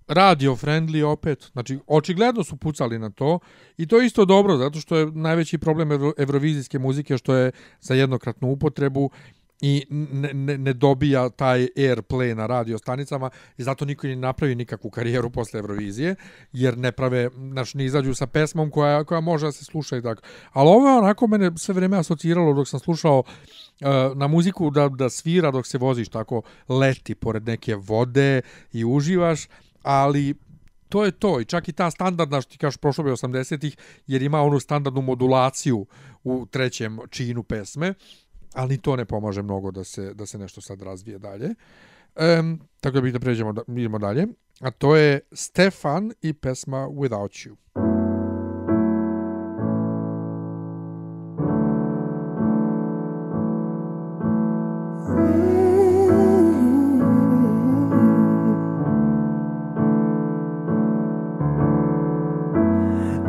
[0.08, 3.38] radio friendly opet, znači očigledno su pucali na to
[3.76, 7.50] i to je isto dobro zato što je najveći problem evro, evrovizijske muzike što je
[7.80, 9.10] za jednokratnu upotrebu
[9.60, 14.54] i ne, ne, ne dobija taj airplay na radio stanicama i zato niko ne napravi
[14.54, 16.14] nikakvu karijeru posle Eurovizije
[16.52, 20.02] jer ne prave, znači ne izađu sa pesmom koja, koja može da se sluša i
[20.02, 20.22] tako.
[20.52, 24.88] Ali ovo je onako mene sve vreme asociralo dok sam slušao uh, na muziku da,
[24.88, 28.40] da svira dok se voziš tako leti pored neke vode
[28.72, 29.48] i uživaš,
[29.82, 30.34] ali
[30.88, 31.40] to je to.
[31.40, 35.02] I čak i ta standardna, što ti kažeš, prošlo bi 80-ih, jer ima onu standardnu
[35.02, 35.86] modulaciju
[36.24, 37.94] u trećem činu pesme,
[38.58, 41.54] ali to ne pomaže mnogo da se, da se nešto sad razvije dalje.
[42.40, 44.26] Um, tako da bih da pređemo, da, idemo dalje.
[44.60, 47.54] A to je Stefan i pesma Without You.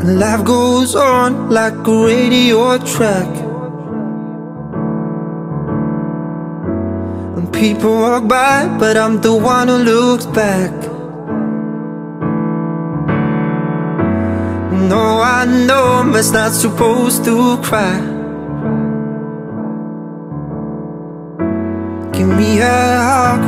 [0.04, 3.49] Life goes on like a radio track.
[7.60, 10.72] People walk by, but I'm the one who looks back.
[14.92, 18.00] No, I know I'm not supposed to cry.
[22.14, 23.42] Give me a hug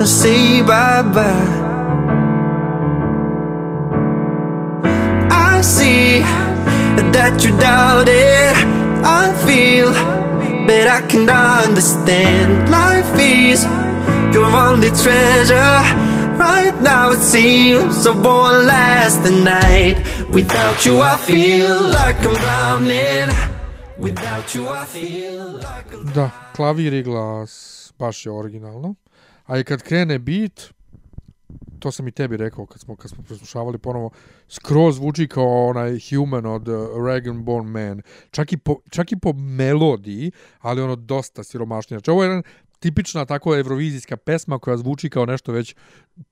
[0.00, 1.64] and say bye bye.
[5.30, 6.20] I see
[7.16, 8.54] that you doubt it.
[9.04, 10.15] I feel,
[10.66, 12.70] but I can understand.
[12.70, 13.64] Life is
[14.34, 15.80] your only treasure.
[16.38, 19.96] Right now it seems so won't last the night.
[20.30, 23.30] Without you, I feel like I'm drowning.
[23.98, 28.94] Without you, I feel like I'm Da, klavir i glas, baš je originalno.
[29.46, 30.72] A i kad krene beat,
[31.76, 34.10] to sam i tebi rekao kad smo, kad smo preslušavali ponovo,
[34.48, 38.02] skroz zvuči kao onaj Human od uh, Regan Born Man.
[38.30, 41.98] Čak i, po, čak i po melodiji, ali ono dosta siromašnije.
[41.98, 42.42] Znači ovo je jedan
[42.78, 45.74] tipična tako evrovizijska pesma koja zvuči kao nešto već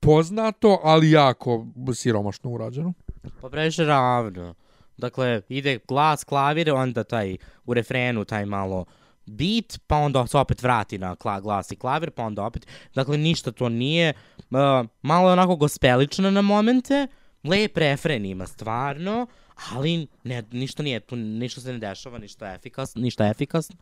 [0.00, 2.92] poznato, ali jako siromašno urađeno.
[3.40, 4.54] Pa previše ravno.
[4.96, 8.84] Dakle, ide glas, klavir, onda taj u refrenu taj malo
[9.26, 12.66] beat, pa onda se opet vrati na kla, glas i klavir, pa onda opet.
[12.94, 14.12] Dakle, ništa to nije.
[14.38, 14.58] Uh,
[15.02, 17.06] malo je onako gospelično na momente,
[17.44, 19.26] lep refren ima stvarno,
[19.72, 23.76] ali ne, ništa nije tu, ništa se ne dešava, ništa efikasno, ništa efikasno.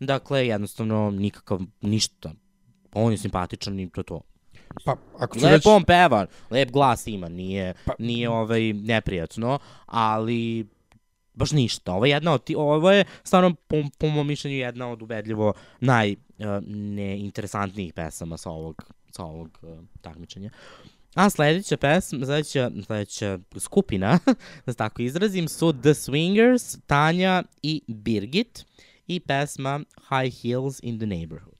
[0.00, 2.32] Dakle, jednostavno nikakav, ništa.
[2.92, 4.20] On je simpatičan i to je to.
[4.84, 5.68] Pa, ako ću Lepo reći...
[5.68, 10.66] on peva, lep glas ima, nije, pa, nije ovaj neprijatno, ali
[11.36, 11.92] baš ništa.
[11.92, 15.52] Ovo je jedna od, ti, ovo je stvarno po, po mom mišljenju jedna od ubedljivo
[15.80, 20.50] naj uh, neinteresantnijih pesama sa ovog, sa ovog uh, takmičenja.
[21.14, 24.18] A sledeća pesma, sledeća, sledeća skupina,
[24.66, 28.66] da se tako izrazim, su The Swingers, Tanja i Birgit
[29.06, 31.55] i pesma High Heels in the Neighborhood.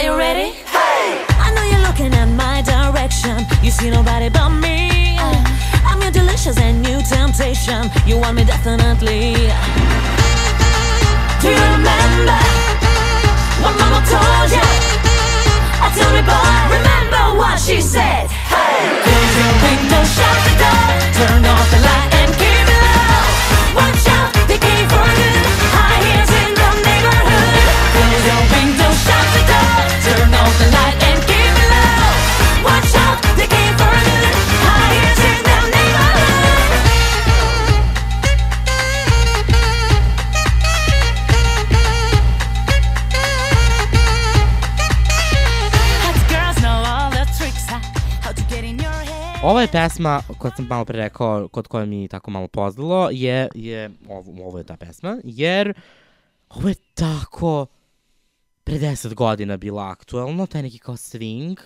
[0.00, 0.52] Are you ready?
[0.64, 1.26] Hey!
[1.28, 3.44] I know you're looking at my direction.
[3.62, 5.18] You see nobody but me.
[5.84, 7.90] I'm your delicious and new temptation.
[8.06, 9.36] You want me definitely.
[11.44, 12.40] Do you remember
[13.60, 14.64] what Mama told you?
[15.84, 18.30] I tell me, boy, remember what she said.
[18.30, 19.09] Hey!
[49.72, 54.46] Pesma, koja sam malo pre rekao, kod koje mi tako malo pozdalo, je, je ovo,
[54.46, 55.74] ovo je ta pesma, jer
[56.48, 57.66] ovo je tako
[58.64, 61.56] pre 10 godina bila aktuelno, taj neki kao swing,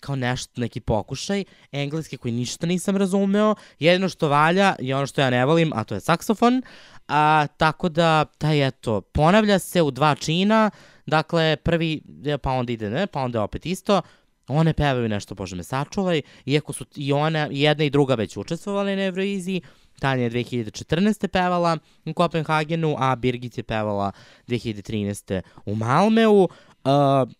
[0.00, 5.20] kao nešto, neki pokušaj, engleski koji ništa nisam razumeo, jedino što valja je ono što
[5.20, 6.62] ja ne volim, a to je saksofon,
[7.08, 10.70] a, tako da, taj eto, ponavlja se u dva čina,
[11.06, 14.02] dakle, prvi, je, pa onda ide, ne, pa onda opet isto,
[14.48, 18.36] one pevaju nešto, Bože me sačuvaj, iako su i ona, i jedna i druga već
[18.36, 19.62] učestvovali na Euroviziji,
[19.98, 21.26] Tanja je 2014.
[21.26, 24.12] pevala u Kopenhagenu, a Birgit je pevala
[24.46, 25.40] 2013.
[25.66, 26.42] u Malmeu.
[26.42, 26.50] Uh,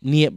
[0.00, 0.30] nije,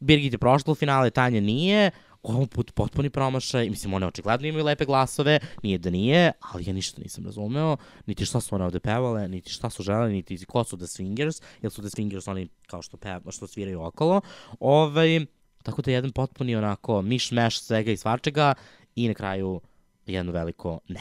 [0.00, 1.90] Birgit je prošla u finale, Tanja nije.
[2.22, 6.72] Ovo put potpuni promašaj, mislim, one očigledno imaju lepe glasove, nije da nije, ali ja
[6.72, 10.64] ništa nisam razumeo, niti šta su one ovde pevale, niti šta su žele, niti ko
[10.64, 14.20] su The Swingers, jer su The Swingers oni kao što, peva, što sviraju okolo.
[14.60, 15.26] Ovaj,
[15.62, 18.54] tako da je jedan potpuni onako miš-meš svega i svačega
[18.96, 19.60] i na kraju
[20.06, 21.00] jedno veliko ne.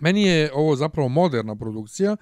[0.00, 2.16] Meni je ovo zapravo moderna produkcija,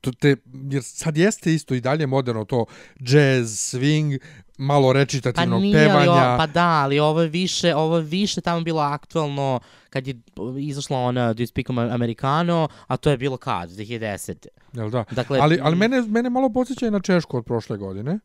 [0.00, 0.36] to te,
[0.70, 2.64] jer sad jeste isto i dalje moderno to
[3.00, 4.18] jazz, swing,
[4.58, 6.34] malo Pa recitativnog ali, pevanja.
[6.34, 10.20] o, pa da, ali ovo je više, ovo je više tamo bilo aktuelno kad je
[10.58, 14.46] izašla ona Do You Speak Americano, a to je bilo kad, 2010.
[14.72, 15.04] Jel da?
[15.10, 18.18] Dakle, ali, ali mene, mene malo podsjeća i na Češku od prošle godine.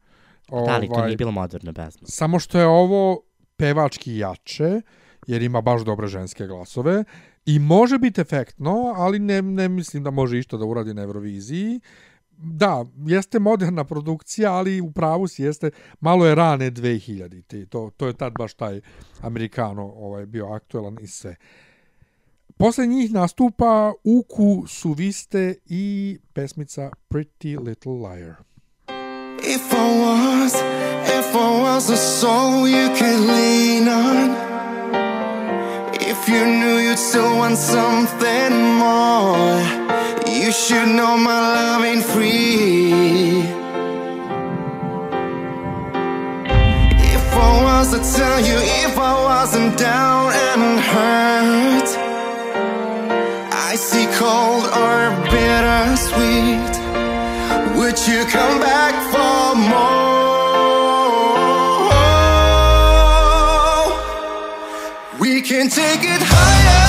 [0.51, 2.07] Da, ali to Ovaj, nije bilo moderna pesma.
[2.07, 3.21] Samo što je ovo
[3.57, 4.81] pevački jače,
[5.27, 7.03] jer ima baš dobre ženske glasove
[7.45, 11.79] i može biti efektno, ali ne, ne mislim da može išta da uradi na Euroviziji.
[12.37, 17.91] Da, jeste moderna produkcija, ali u pravu si jeste, malo je rane 2000 te to,
[17.97, 18.81] to je tad baš taj
[19.21, 21.35] Amerikano ovaj, bio aktuelan i sve.
[22.57, 28.33] Posle njih nastupa Uku Suviste i pesmica Pretty Little Liar.
[29.39, 34.35] If I was, if I was a soul you could lean on.
[35.93, 39.61] If you knew you'd still want something more,
[40.27, 43.41] you should know my love ain't free.
[47.15, 51.89] If I was to tell you, if I wasn't down and hurt,
[53.53, 56.77] icy cold or bittersweet.
[57.77, 58.93] Would you come back
[65.69, 66.87] take it higher,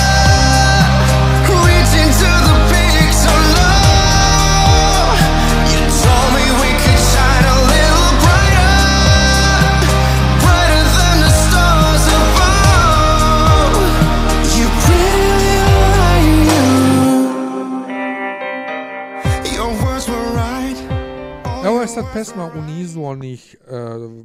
[22.13, 23.71] pesma u nizu onih uh,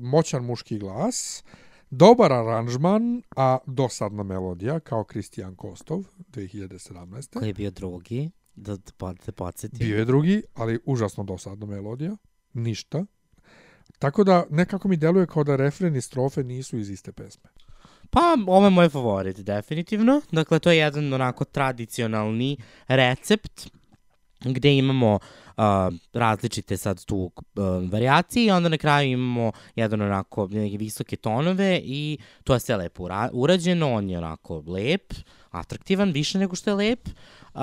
[0.00, 1.42] moćan muški glas,
[1.97, 7.38] dobar aranžman, a dosadna melodija, kao Kristijan Kostov, 2017.
[7.38, 9.78] Koji je bio drugi, da te, po- da te podsjetim.
[9.78, 12.16] Bio je drugi, ali užasno dosadna melodija,
[12.53, 13.05] ništa.
[13.99, 17.51] Tako da nekako mi deluje kao da refren i strofe nisu iz iste pesme.
[18.11, 20.20] Pa, ovo je moj favorit, definitivno.
[20.32, 22.57] Dakle, to je jedan onako tradicionalni
[22.88, 23.68] recept
[24.45, 25.20] gde imamo uh,
[26.12, 27.32] različite sad tu uh,
[27.90, 32.76] varijacije i onda na kraju imamo jedan onako neke visoke tonove i to je sve
[32.76, 35.12] lepo ura- urađeno, on je onako lep,
[35.50, 37.09] atraktivan, više nego što je lep.
[37.55, 37.61] Uh,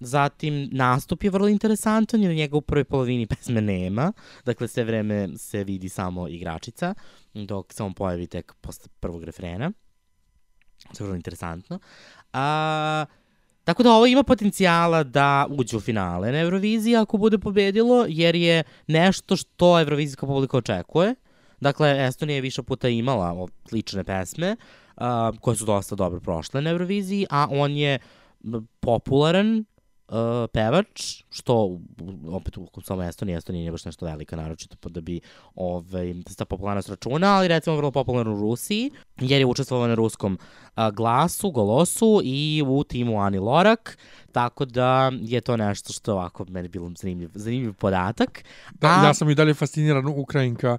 [0.00, 4.12] zatim nastup je vrlo interesantan jer njega u prvoj polovini pesme nema,
[4.44, 6.94] dakle sve vreme se vidi samo igračica,
[7.34, 9.72] dok se on pojavi tek posle prvog refrena.
[10.96, 11.78] To je vrlo interesantno.
[12.32, 13.04] A,
[13.70, 18.34] tako da ovo ima potencijala da uđe u finale na Euroviziji ako bude pobedilo, jer
[18.34, 21.14] je nešto što evrovizijska publika očekuje.
[21.60, 24.56] Dakle, Estonija je više puta imala slične pesme,
[24.96, 27.98] a, koje su dosta dobro prošle na Euroviziji, a on je
[28.80, 29.64] popularan
[30.10, 31.78] uh, pevač, što
[32.30, 35.20] opet u samo Estoniji, Estonija nije baš nešto velika naročito pa da bi
[35.54, 38.90] ovaj, da se ta popularnost računa, ali recimo vrlo popularan u Rusiji,
[39.20, 40.38] jer je učestvovao na ruskom
[40.74, 43.98] a, glasu, golosu i u timu Ani Lorak,
[44.32, 48.44] tako da je to nešto što ovako meni bilo zanimljiv, zanimljiv podatak.
[48.80, 50.78] Da, A- ja sam i dalje fasciniran Ukrajinka.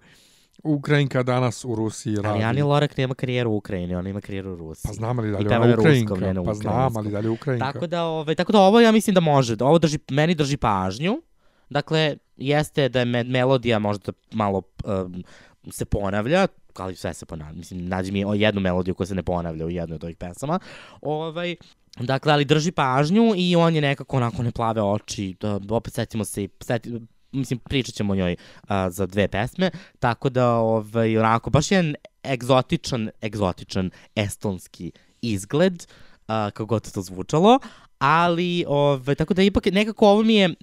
[0.63, 2.27] Ukrajinka danas u Rusiji radi.
[2.27, 4.89] Ali Ani Lorak nema karijeru u Ukrajini, ona ima karijeru u Rusiji.
[4.89, 6.33] Pa znam ali I dalje peva ona na ruskom, Ukrajinka.
[6.33, 7.71] ne pa znam ali dalje Ukrajinka.
[7.71, 9.55] Tako da, ovaj, tako da ovo ja mislim da može.
[9.55, 11.21] Da ovo drži, meni drži pažnju.
[11.69, 15.23] Dakle, jeste da je me, melodija možda malo um,
[15.71, 17.57] se ponavlja, ali sve se ponavlja.
[17.57, 20.59] Mislim, nađi mi jednu melodiju koja se ne ponavlja u jednoj od ovih pesama.
[21.01, 21.55] Ovaj,
[21.99, 25.35] dakle, ali drži pažnju i on je nekako onako ne plave oči.
[25.39, 27.01] Da, opet setimo se, seti,
[27.31, 28.35] mislim, pričat ćemo o njoj
[28.67, 35.85] a, za dve pesme, tako da, ovaj, onako, baš jedan egzotičan, egzotičan estonski izgled,
[36.27, 37.59] a, kako god to zvučalo,
[37.99, 40.53] ali, ovaj, tako da ipak nekako ovo mi je e,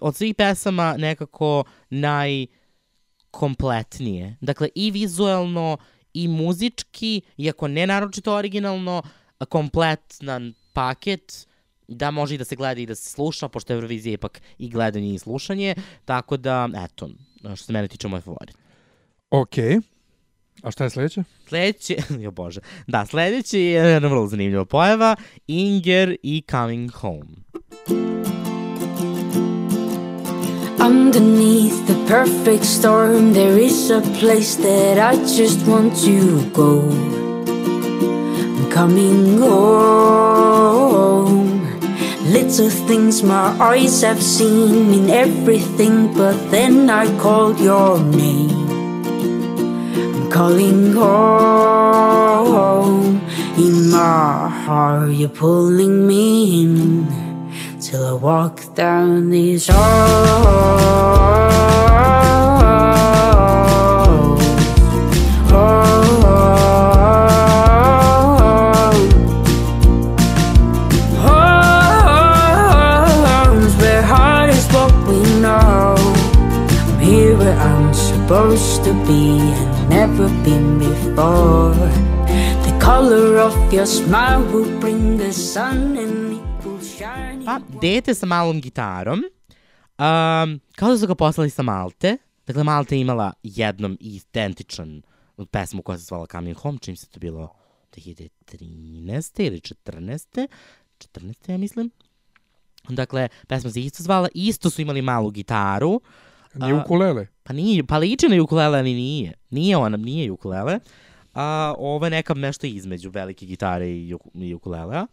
[0.00, 4.36] od svih pesama nekako najkompletnije.
[4.40, 5.76] Dakle, i vizuelno,
[6.14, 9.02] i muzički, iako ne naročito originalno,
[9.48, 11.48] kompletan paket
[11.88, 14.68] da može i da se gleda i da se sluša, pošto je Eurovizija ipak i
[14.68, 15.74] gledanje i slušanje,
[16.04, 17.10] tako da, eto,
[17.40, 18.56] što se mene tiče, moj favorit.
[19.30, 19.78] Okej.
[20.62, 21.24] A šta je sledeće?
[21.48, 25.16] Sledeći, jo bože, da, sledeći je jedna vrlo zanimljiva pojava,
[25.46, 27.30] Inger i Coming Home.
[30.80, 36.82] Underneath the perfect storm, there is a place that I just want to go.
[38.56, 40.87] I'm coming home.
[42.28, 48.50] Little things my eyes have seen in everything, but then I called your name.
[50.14, 51.98] I'm calling home.
[53.56, 57.08] In my heart, you're pulling me in
[57.80, 60.98] till I walk down these halls.
[78.28, 81.72] Supposed to be and never been before.
[82.66, 87.44] The color of your smile will bring the sun and it will shine.
[87.44, 92.18] Pa, dete sa malom gitarom, um, kao da su ga poslali sa Malte.
[92.46, 95.02] Dakle, Malta je imala jednom identičan
[95.50, 97.48] pesmu koja se zvala Coming Home, čim se to bilo
[97.96, 99.46] 2013.
[99.46, 100.48] ili 14.
[100.98, 101.50] 14.
[101.50, 101.90] ja mislim.
[102.88, 106.00] Dakle, pesma se isto zvala, isto su imali malu gitaru,
[106.54, 107.26] Nije A- ukulele.
[107.42, 109.32] Pa nije, pa liči na ukulele, ali nije.
[109.50, 110.78] Nije ona, nije ukulele.
[111.34, 115.06] A, ovo je neka nešto između velike gitare i, uk- i ukulelea.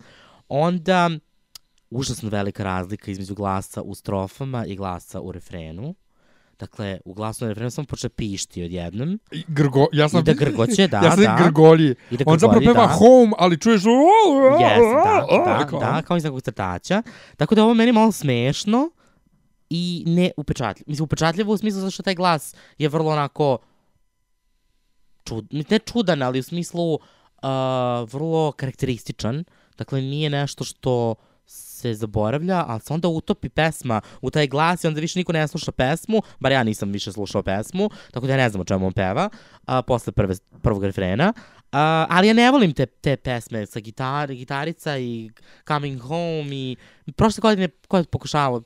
[0.50, 1.10] Onda,
[1.90, 5.96] užasno velika razlika između glasa u strofama i glasa u refrenu.
[6.60, 9.20] Dakle, u glasu na refrenu samo počne pišti odjednom.
[9.32, 11.38] I Grgo, ja sam, I da grgoće, da, ja sam da.
[11.44, 11.96] grgolji.
[12.12, 12.94] I da On zapravo grgolji, peva da.
[12.94, 13.82] home, ali čuješ...
[13.82, 15.26] Yes, da,
[15.72, 17.04] da, da, kao iz nekog crtača.
[17.38, 18.90] Tako da ovo meni malo smešno
[19.76, 20.86] i ne upečatljivo.
[20.88, 23.58] Mislim, upečatljivo u smislu zato što taj glas je vrlo onako
[25.24, 27.00] čud, ne čudan, ali u smislu uh,
[28.12, 29.44] vrlo karakterističan.
[29.78, 31.16] Dakle, nije nešto što
[31.46, 35.48] se zaboravlja, ali se onda utopi pesma u taj glas i onda više niko ne
[35.48, 38.88] sluša pesmu, bar ja nisam više slušao pesmu, tako da ja ne znam o čemu
[38.88, 39.30] on peva,
[39.66, 41.34] a, posle prve, prvog refrena.
[41.72, 45.30] A, ali ja ne volim te, te pesme sa gitar, gitarica i
[45.68, 46.78] Coming Home i
[47.16, 48.62] prošle godine ko je pokušavao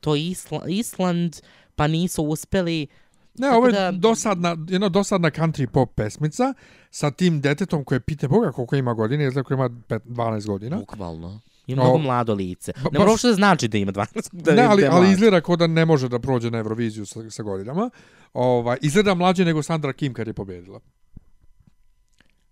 [0.00, 1.36] to Isla, Island,
[1.76, 2.86] pa nisu uspeli.
[3.34, 6.54] Ne, Tako ovo je da- dosadna, jedna dosadna country pop pesmica
[6.90, 10.76] sa tim detetom koje pite Boga koliko ima godine, izgleda ko ima pet- 12 godina.
[10.76, 11.40] Bukvalno.
[11.66, 12.72] Ima O, mnogo mlado lice.
[12.76, 14.28] Ne baš- mora uopšte da znači da ima 12.
[14.32, 15.12] Da, ne, ali, da ali mlad.
[15.12, 17.90] izgleda kao da ne može da prođe na Euroviziju sa, sa godinama.
[18.34, 20.80] Ovaj, izgleda mlađe nego Sandra Kim kad je pobedila.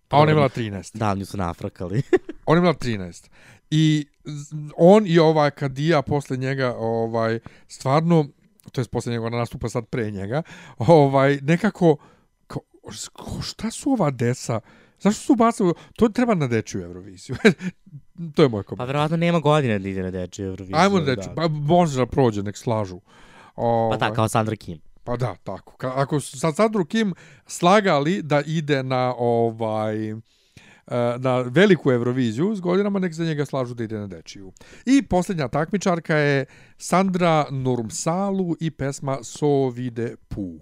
[0.09, 0.97] A ona je imala 13.
[0.97, 2.03] Da, nju su nafrakali.
[2.47, 3.29] Ona je imala 13.
[3.71, 4.07] I
[4.77, 7.39] on i ovaj Kadija posle njega ovaj
[7.69, 8.27] stvarno
[8.73, 10.43] to jest posle njega nastupa sad pre njega,
[10.79, 11.97] ovaj nekako
[12.47, 12.61] ko,
[13.43, 14.61] šta su ova deca?
[15.01, 15.73] Zašto su bacili?
[15.97, 17.37] To treba na dečju Euroviziju.
[18.35, 18.87] to je moj Pa komentar.
[18.87, 20.77] verovatno nema godine da ide na dečju Euroviziju.
[20.77, 23.01] Ajmo na dečju, pa može da prođe, nek slažu.
[23.57, 24.81] Ovaj, Pa da, kao Sandra Kim.
[25.05, 25.87] Pa da, tako.
[25.87, 27.15] Ako su sa Sandru Kim
[27.47, 30.15] slagali da ide na ovaj
[31.19, 34.53] na veliku Euroviziju s godinama, nek za njega slažu da ide na dečiju.
[34.87, 36.47] I posljednja takmičarka je
[36.79, 40.61] Sandra Nurmsalu i pesma So vide pu.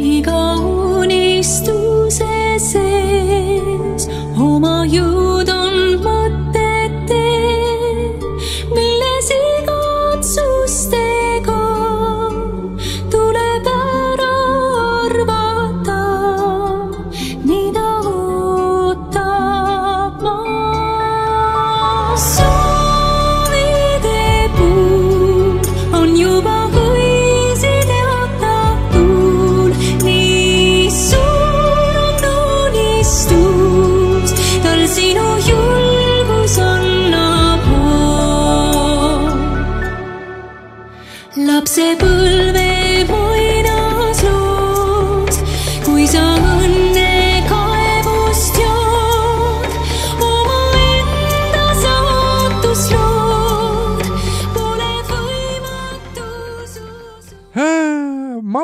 [0.00, 0.56] iga
[1.00, 6.49] unistuse sees oma jõud on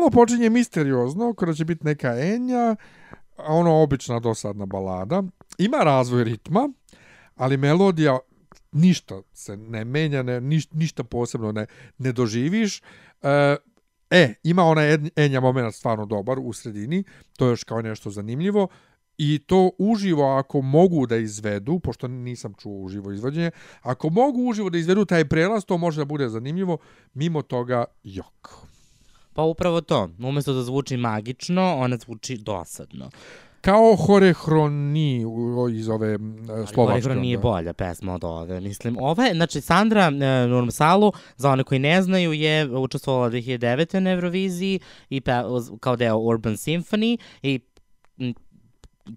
[0.06, 2.76] malo počinje misteriozno, kada će biti neka enja,
[3.36, 5.22] a ono obična dosadna balada.
[5.58, 6.68] Ima razvoj ritma,
[7.36, 8.18] ali melodija
[8.72, 11.66] ništa se ne menja, ne, niš, ništa posebno ne,
[11.98, 12.82] ne doživiš.
[13.22, 13.56] E,
[14.10, 14.82] e, ima ona
[15.16, 17.04] enja moment stvarno dobar u sredini,
[17.36, 18.68] to je još kao nešto zanimljivo.
[19.18, 23.50] I to uživo ako mogu da izvedu, pošto nisam čuo uživo izvođenje,
[23.80, 26.78] ako mogu uživo da izvedu taj prelaz, to može da bude zanimljivo,
[27.14, 28.66] mimo toga jok.
[29.36, 30.08] Pa upravo to.
[30.18, 33.10] Umesto da zvuči magično, ona zvuči dosadno.
[33.60, 35.24] Kao horehroni
[35.72, 37.14] iz ove m, slovačke.
[37.14, 37.48] Nije onda.
[37.48, 38.96] bolja pesma od ove, mislim.
[39.00, 44.00] Ova je, znači, Sandra e, Nurmsalu, za one koji ne znaju, je učestvovala 2009.
[44.00, 45.32] na Euroviziji i pe,
[45.80, 47.60] kao deo Urban Symphony i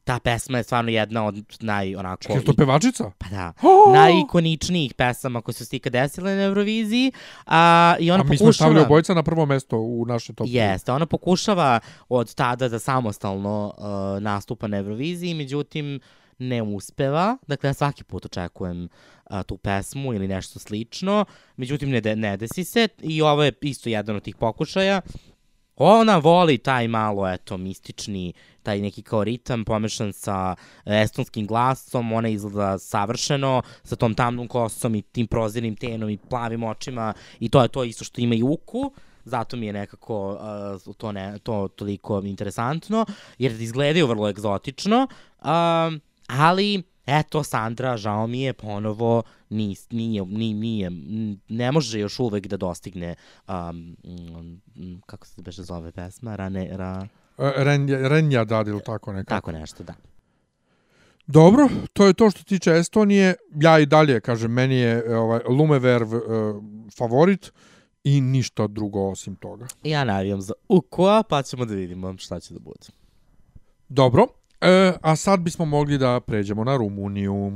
[0.04, 2.34] ta pesma je stvarno jedna od naj, onako...
[2.34, 3.12] Je to pevačica?
[3.18, 3.94] Pa da, Oh!
[3.94, 7.12] najikoničnijih pesama koje su se ikad desile na Euroviziji.
[7.46, 8.86] A, I ona A mi smo stavili pokušava...
[8.86, 10.48] obojica na prvo mesto u naše top.
[10.50, 11.80] Jeste, ona pokušava
[12.10, 16.00] od tada da samostalno uh, nastupa na Euroviziji, međutim
[16.40, 17.38] ne uspeva.
[17.48, 18.84] Dakle, ja svaki put očekujem
[19.30, 21.26] uh, tu pesmu ili nešto slično,
[21.58, 25.02] međutim ne, de, ne desi se i ovo je isto jedan od tih pokušaja.
[25.82, 30.56] Ona voli taj malo, eto, mistični, taj neki kao ritam pomešan sa
[30.86, 36.18] e, estonskim glasom, ona izgleda savršeno, sa tom tamnom kosom i tim prozirnim tenom i
[36.18, 38.92] plavim očima i to je to isto što ima i uku,
[39.26, 40.40] zato mi je nekako
[40.86, 43.06] uh, to, ne, to toliko interesantno,
[43.38, 45.08] jer izgledaju vrlo egzotično,
[45.42, 50.90] um, ali eto, Sandra, žao mi je, ponovo nis, nije, nije, nije,
[51.50, 53.16] ne može još uvek da dostigne,
[53.48, 54.62] um,
[55.06, 57.08] kako se beše zove pesma, Rane, ra,
[57.38, 59.30] E, Renja, Renja dad ili tako nekako.
[59.36, 59.94] tako nešto, da.
[61.28, 63.36] Dobro, to je to što tiče Estonije.
[63.62, 66.20] Ja i dalje, kažem, meni je ovaj, Lumeverv e,
[66.98, 67.52] favorit
[68.04, 69.68] i ništa drugo osim toga.
[69.84, 72.88] Ja navijam za Ukua, pa ćemo da vidimo šta će da bude.
[73.90, 74.28] Dobro,
[74.62, 77.52] e, a sad bismo mogli da pređemo na Rumuniju.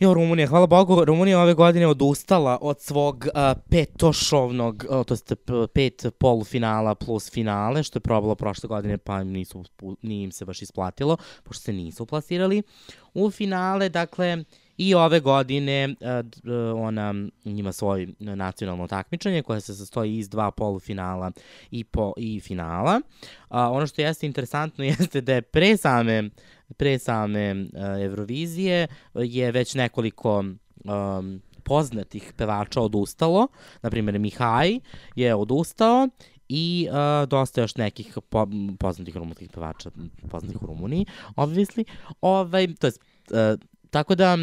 [0.00, 5.32] Jo, Rumunija, hvala Bogu, Rumunija ove godine odustala od svog uh, petošovnog, uh, to jest
[5.74, 9.64] pet polufinala plus finale, što je probalo prošle godine, pa nisu,
[10.02, 12.62] nije im se baš isplatilo, pošto se nisu plasirali
[13.14, 14.44] u finale, dakle,
[14.82, 17.14] I ove godine d- uh, ona
[17.44, 21.30] ima svoje nacionalno takmičenje koje se sastoji iz dva polufinala
[21.70, 23.00] i, po, i finala.
[23.50, 26.30] Uh, ono što jeste interesantno jeste da je pre same
[26.76, 30.44] pre same uh, Eurovizije je već nekoliko
[30.84, 33.48] um, poznatih pevača odustalo.
[33.82, 34.78] Naprimjer, Mihaj
[35.14, 36.08] je odustao
[36.48, 38.46] i uh, dosta još nekih po,
[38.78, 39.90] poznatih rumunskih pevača,
[40.30, 41.06] poznatih u Rumuniji,
[41.36, 41.84] obvisli.
[42.20, 42.92] Ovaj, to je,
[43.30, 43.60] uh,
[43.90, 44.40] Tako da uh,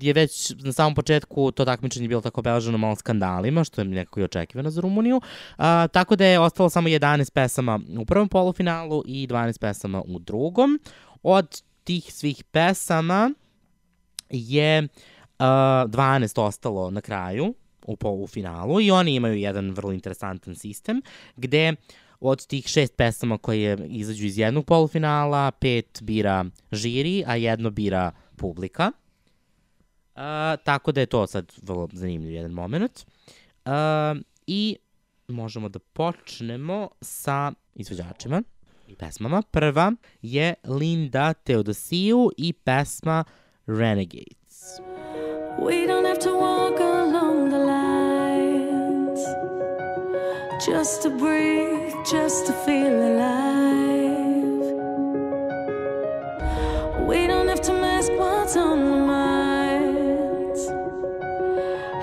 [0.00, 4.20] je već na samom početku to takmičenje bilo tako obeleženo malo skandalima, što je nekako
[4.20, 5.16] i očekivano za Rumuniju.
[5.16, 10.18] Uh, tako da je ostalo samo 11 pesama u prvom polufinalu i 12 pesama u
[10.18, 10.80] drugom.
[11.22, 13.30] Od tih svih pesama
[14.30, 14.88] je uh,
[15.38, 17.54] 12 ostalo na kraju
[17.86, 21.02] u polufinalu i oni imaju jedan vrlo interesantan sistem
[21.36, 21.74] gde
[22.20, 28.12] od tih šest pesama koje izađu iz jednog polufinala, pet bira žiri, a jedno bira
[28.36, 28.92] publika.
[30.14, 30.20] Uh,
[30.64, 33.06] tako da je to sad vrlo zanimljiv jedan moment.
[33.64, 33.72] Uh,
[34.46, 34.76] I
[35.28, 38.42] možemo da počnemo sa izvođačima
[38.88, 39.42] i pesmama.
[39.50, 43.24] Prva je Linda Teodosiju i pesma
[43.66, 44.80] Renegades.
[45.58, 49.20] We don't have to walk along the lines
[50.66, 53.63] just to breathe, just to feel alive.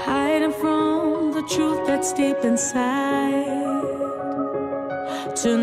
[0.06, 3.46] Hiding from the truth that's deep inside.
[5.44, 5.58] To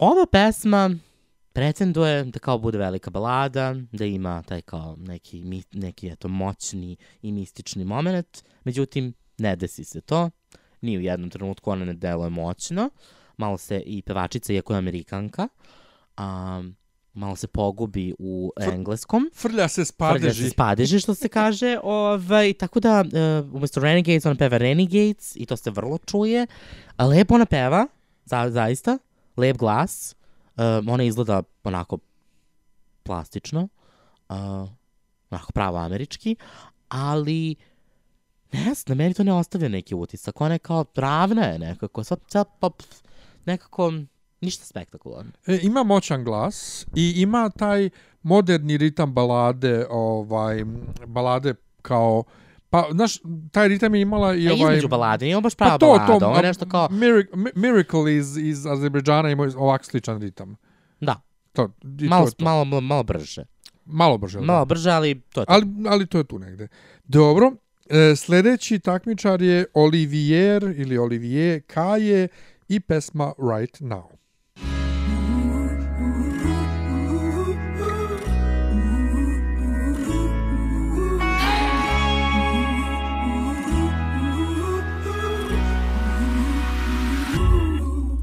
[0.00, 0.90] ova pesma
[1.52, 7.32] pretenduje da kao bude velika balada, da ima taj kao neki, neki eto, moćni i
[7.32, 10.30] mistični moment, međutim, ne desi se to,
[10.80, 12.90] ni u jednom trenutku ona ne deluje moćno,
[13.36, 15.48] malo se i pevačica, iako je amerikanka,
[16.16, 16.62] a,
[17.12, 20.50] malo se pogubi u engleskom, Frlja se s Frlja se padeži.
[20.50, 21.78] s padeži, što se kaže.
[21.82, 26.46] Ovaj, tako da, uh, umesto Renegades, ona peva Renegades i to se vrlo čuje.
[26.96, 27.86] A lepo ona peva,
[28.24, 28.98] za, zaista.
[29.38, 30.14] Lep glas.
[30.56, 31.98] Uh, ona izgleda onako
[33.02, 33.68] plastično.
[34.28, 34.36] Uh,
[35.30, 36.36] onako pravo američki.
[36.88, 37.54] Ali,
[38.52, 40.40] ne znam, meni to ne ostavlja neki utisak.
[40.40, 42.04] Ona je kao ravna je nekako.
[42.04, 42.70] Sad, sad, pa,
[43.44, 43.92] nekako,
[44.40, 45.32] ništa spektakularno.
[45.46, 47.90] E, ima moćan glas i ima taj
[48.22, 50.64] moderni ritam balade, ovaj
[51.06, 52.24] balade kao
[52.70, 53.18] pa znaš
[53.52, 55.86] taj ritam je imala i I ovaj između balade, nije ovo baš prava pa to,
[55.86, 56.18] balada.
[56.18, 60.56] to, ovo je nešto kao, Miracle, Mi- Miracle iz, iz Azerbejdžana ima ovak sličan ritam.
[61.00, 61.20] da,
[61.52, 61.70] To,
[62.08, 62.44] malo, to to.
[62.44, 63.44] malo, malo, malo brže.
[63.84, 64.38] malo brže.
[64.38, 64.44] da.
[64.44, 65.52] Malo brže, ali to je to.
[65.52, 66.68] Ali, ali to je tu negde.
[67.04, 67.52] Dobro,
[67.90, 72.28] e, sledeći takmičar je Olivier ili Olivier Kaje
[72.68, 74.17] i pesma Right Now.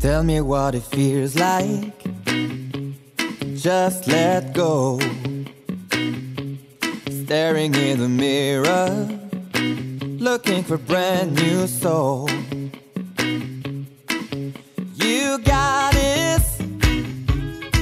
[0.06, 1.92] Tell me what it feels like.
[3.56, 5.00] Just let go.
[7.24, 9.10] Staring in the mirror,
[10.20, 12.30] looking for brand new soul.
[14.94, 16.60] You got this,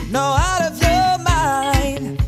[0.10, 2.24] no out of your mind.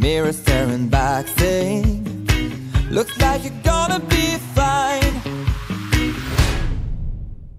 [0.00, 2.26] Mirror staring back, saying,
[2.90, 4.38] Looks like you're gonna be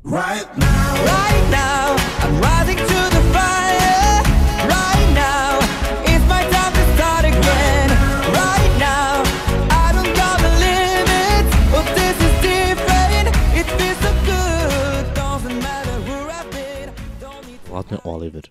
[0.06, 4.22] Right now, right now, I'm rising to the fire.
[4.70, 5.58] Right now,
[6.06, 7.90] it's my time to start again.
[8.32, 9.24] Right now,
[9.72, 11.50] I don't got the limits.
[11.74, 13.34] Oh, this is different.
[13.58, 15.14] It feels so good.
[15.16, 16.94] Doesn't matter where I've been.
[17.20, 18.44] Don't need Vlatno je Oliver.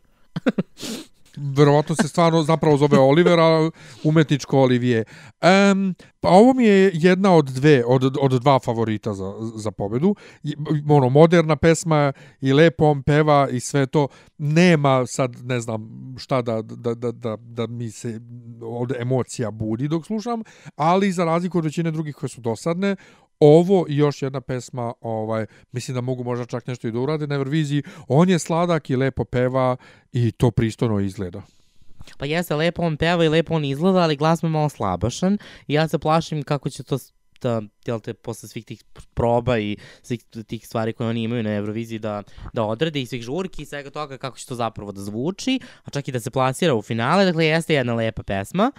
[1.36, 3.70] Verovatno se stvarno zapravo zove Oliver, a
[4.04, 5.04] umetničko Olivier.
[5.42, 10.14] Um, pa ovo mi je jedna od dve, od, od dva favorita za, za pobedu.
[10.42, 10.54] I,
[10.88, 14.08] ono, moderna pesma i lepo on peva i sve to.
[14.38, 18.20] Nema sad, ne znam, šta da, da, da, da, da mi se
[18.62, 20.42] od emocija budi dok slušam,
[20.76, 22.96] ali za razliku od većine drugih koje su dosadne,
[23.44, 27.26] ovo i još jedna pesma, ovaj, mislim da mogu možda čak nešto i da urade
[27.26, 27.82] na Euroviziji.
[28.08, 29.76] On je sladak i lepo peva
[30.12, 31.42] i to pristojno izgleda.
[32.18, 35.38] Pa jeste, lepo on peva i lepo on izgleda, ali glas mu je malo slabašan
[35.66, 36.98] i ja se plašim kako će to
[37.44, 38.84] da, jel te, posle svih tih
[39.14, 42.22] proba i svih tih stvari koje oni imaju na Euroviziji da,
[42.52, 45.90] da odrade i svih žurki i svega toga kako će to zapravo da zvuči, a
[45.90, 48.72] čak i da se plasira u finale, dakle jeste jedna lepa pesma,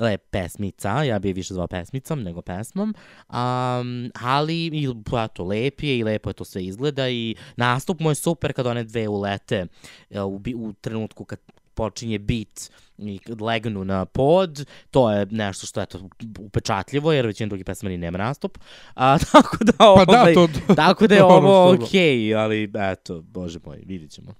[0.00, 2.94] lep pesmica, ja bi je više zvao pesmicom nego pesmom,
[3.28, 8.00] um, ali i, pa, eto, lep je i lepo je to sve izgleda i nastup
[8.00, 9.66] mu je super kad one dve ulete
[10.10, 11.38] e, u, u trenutku kad
[11.74, 17.26] počinje bit i kad legnu na pod, to je nešto što je to upečatljivo, jer
[17.26, 18.58] većina drugih pesma ni nema nastup.
[18.94, 20.74] A, tako da, Pa ovaj, da, to...
[20.74, 24.34] tako da je ovo okej, ali eto, bože moj, vidit ćemo.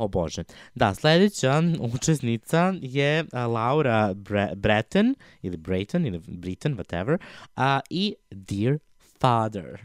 [0.00, 0.44] O bože.
[0.74, 1.62] Da, sledeća
[1.94, 7.18] učesnica je Laura Bre Breton, ili Brayton, ili Britain, whatever,
[7.56, 8.78] a, i Dear
[9.20, 9.80] Father.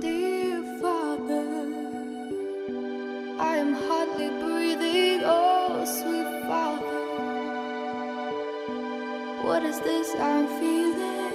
[0.00, 1.46] Dear Father,
[3.40, 5.22] I am hardly breathing.
[5.24, 6.98] Oh, sweet Father,
[9.44, 11.32] what is this I'm feeling?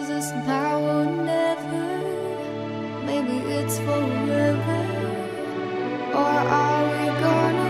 [0.00, 1.88] Is this now or never?
[3.06, 4.97] Maybe it's forever.
[6.18, 7.67] Or are we gonna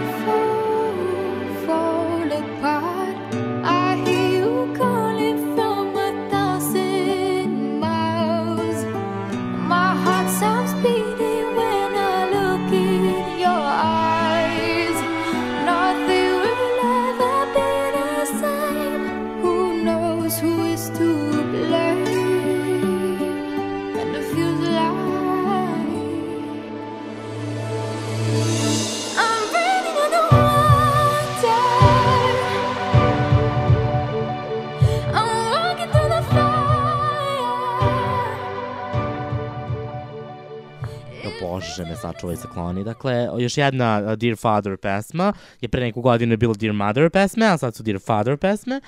[41.79, 42.85] bože, me sačuvaj se kloni.
[42.85, 47.11] Dakle, još jedna uh, Dear Father pesma, je pre neku godinu je bilo Dear Mother
[47.11, 48.81] pesme, a sad su Dear Father pesme.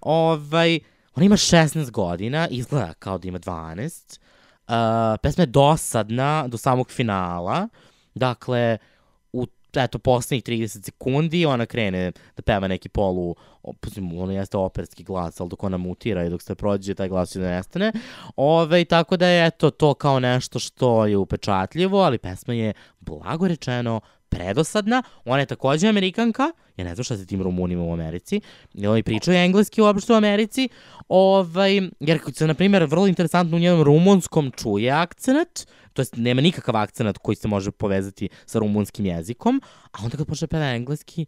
[0.00, 0.80] Ovaj,
[1.14, 4.18] ona ima 16 godina, izgleda kao da ima 12.
[4.68, 4.74] Uh,
[5.22, 7.68] pesma je dosadna do samog finala.
[8.14, 8.78] Dakle,
[9.32, 14.56] u eto, poslednjih 30 sekundi ona krene da peva neki polu, o, mislim, ono jeste
[14.56, 17.92] operski glas, ali dok ona mutira i dok se prođe, taj glas da nestane.
[18.36, 23.48] Ove, tako da je eto to kao nešto što je upečatljivo, ali pesma je blago
[23.48, 25.02] rečeno predosadna.
[25.24, 28.40] Ona je takođe Amerikanka, ja ne znam šta se tim Rumunima u Americi,
[28.74, 30.68] jer oni pričaju engleski uopšte u Americi,
[31.08, 36.40] ovaj, jer se, na primjer, vrlo interesantno u njenom rumunskom čuje akcenat, to jest nema
[36.40, 40.70] nikakav akcenat koji se može povezati sa rumunskim jezikom, a onda kad počne da peva
[40.70, 41.26] engleski,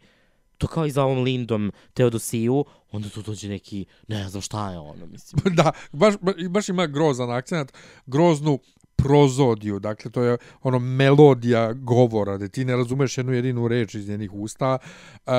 [0.59, 4.79] to kao i za ovom Lindom Teodosiju, onda tu dođe neki, ne znam šta je
[4.79, 5.43] ono, mislim.
[5.57, 7.73] da, baš, ba- baš ima grozan akcent,
[8.07, 8.59] groznu
[8.97, 14.09] prozodiju, dakle to je ono melodija govora, da ti ne razumeš jednu jedinu reč iz
[14.09, 14.79] njenih usta,
[15.27, 15.31] e,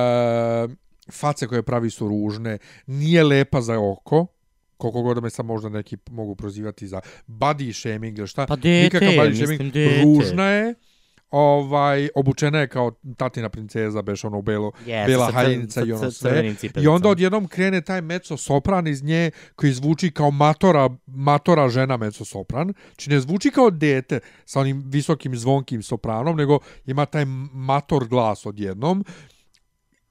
[1.12, 2.58] face koje pravi su ružne,
[2.88, 4.28] nije lepa za oko,
[4.78, 8.56] koliko god da me sad možda neki mogu prozivati za body shaming ili šta, Pa
[8.56, 10.02] dete nikakav body mislim, shaming, dete.
[10.04, 10.74] ružna je,
[11.32, 15.32] ovaj, obučena je kao tatina princeza, beš ono belo, Jeste, bela
[15.70, 16.56] sa i ono sve.
[16.76, 21.98] I onda odjednom krene taj mezzo sopran iz nje koji zvuči kao matora, matora žena
[21.98, 22.74] mezzo sopran.
[22.88, 28.46] Znači ne zvuči kao dete sa onim visokim zvonkim sopranom, nego ima taj mator glas
[28.46, 29.06] odjednom.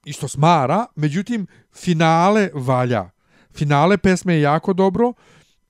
[0.05, 3.09] I što smara, međutim, finale valja.
[3.53, 5.13] Finale pesme je jako dobro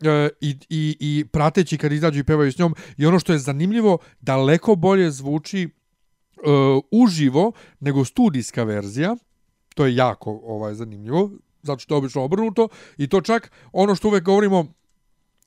[0.06, 2.76] e, i, i, i prateći kad izađu i pevaju s njom.
[2.98, 5.70] I ono što je zanimljivo daleko bolje zvuči e,
[6.92, 9.16] uživo nego studijska verzija.
[9.76, 11.32] To je jako ovaj zanimljivo
[11.66, 12.68] zato što je obično obrnuto.
[12.98, 14.66] I to čak ono što uvek govorimo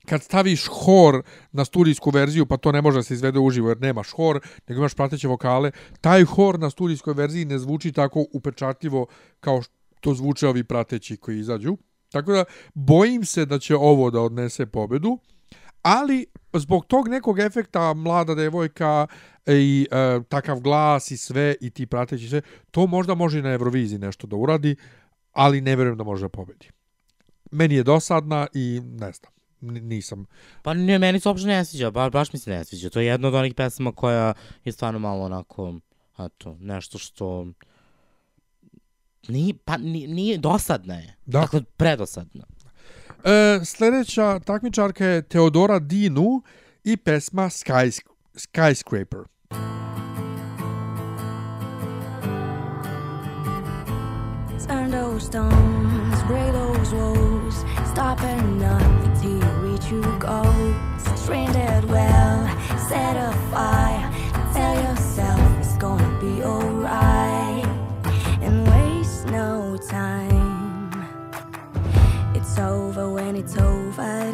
[0.06, 3.80] kad staviš hor na studijsku verziju, pa to ne može da se izvede uživo jer
[3.80, 9.06] nemaš hor, nego imaš prateće vokale, taj hor na studijskoj verziji ne zvuči tako upečatljivo
[9.40, 11.76] kao što zvuče ovi prateći koji izađu.
[12.12, 12.44] Tako da
[12.74, 15.18] bojim se da će ovo da odnese pobedu,
[15.82, 19.06] ali zbog tog nekog efekta mlada devojka
[19.46, 22.40] i e, takav glas i sve i ti prateći sve,
[22.70, 24.76] to možda može i na Euroviziji nešto da uradi,
[25.32, 26.70] ali ne verujem da može da pobedi.
[27.50, 30.26] Meni je dosadna i ne znam, nisam.
[30.62, 32.90] Pa ne, meni se uopšte ne sviđa, ba, baš mi se ne sviđa.
[32.90, 34.34] To je jedna od onih pesama koja
[34.64, 35.74] je stvarno malo onako,
[36.18, 37.46] eto, nešto što...
[39.28, 41.16] Nije, pa nije, nije dosadna je.
[41.26, 41.40] Da.
[41.40, 42.44] Dakle, predosadna.
[43.24, 46.42] E, sledeća takmičarka je Teodora Dinu
[46.84, 48.00] i pesma Skys
[48.34, 49.24] Skyscraper.
[54.68, 57.54] Turn those stones, break those woes.
[57.92, 60.88] Stop enough till you reach your goals.
[61.28, 62.48] That well,
[62.88, 64.10] set a fire.
[64.54, 66.67] Tell yourself it's gonna be alright.
[72.58, 74.32] Over when it's over.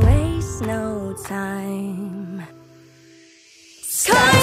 [0.00, 2.42] Waste no time.
[3.82, 4.35] Skyscraper,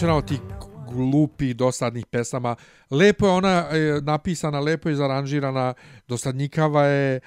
[0.00, 0.40] još jedna od tih
[0.90, 2.56] glupih, dosadnih pesama.
[2.90, 5.74] Lepo je ona e, napisana, lepo je zaranžirana,
[6.08, 7.20] dosadnikava je,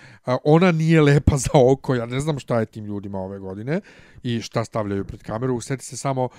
[0.43, 3.81] ona nije lepa za oko, ja ne znam šta je tim ljudima ove godine
[4.23, 5.61] i šta stavljaju pred kameru.
[5.61, 6.29] Sjeti se samo,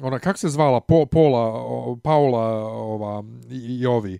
[0.00, 4.18] ona, kako se zvala, po, Pola, o, Paula, ova, i, i ovi,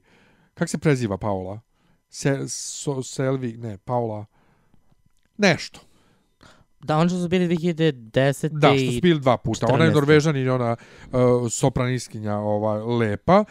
[0.54, 1.60] kako se preziva Paula?
[2.08, 4.26] Se, so, Selvi, ne, Paula,
[5.38, 5.80] nešto.
[6.84, 8.48] Da, oni su bili 2010.
[8.48, 9.66] Da, što su bili dva puta.
[9.66, 9.94] Ona je 14..
[9.94, 10.76] Norvežan i ona
[11.06, 11.18] uh,
[11.50, 13.44] sopraniskinja ova, lepa.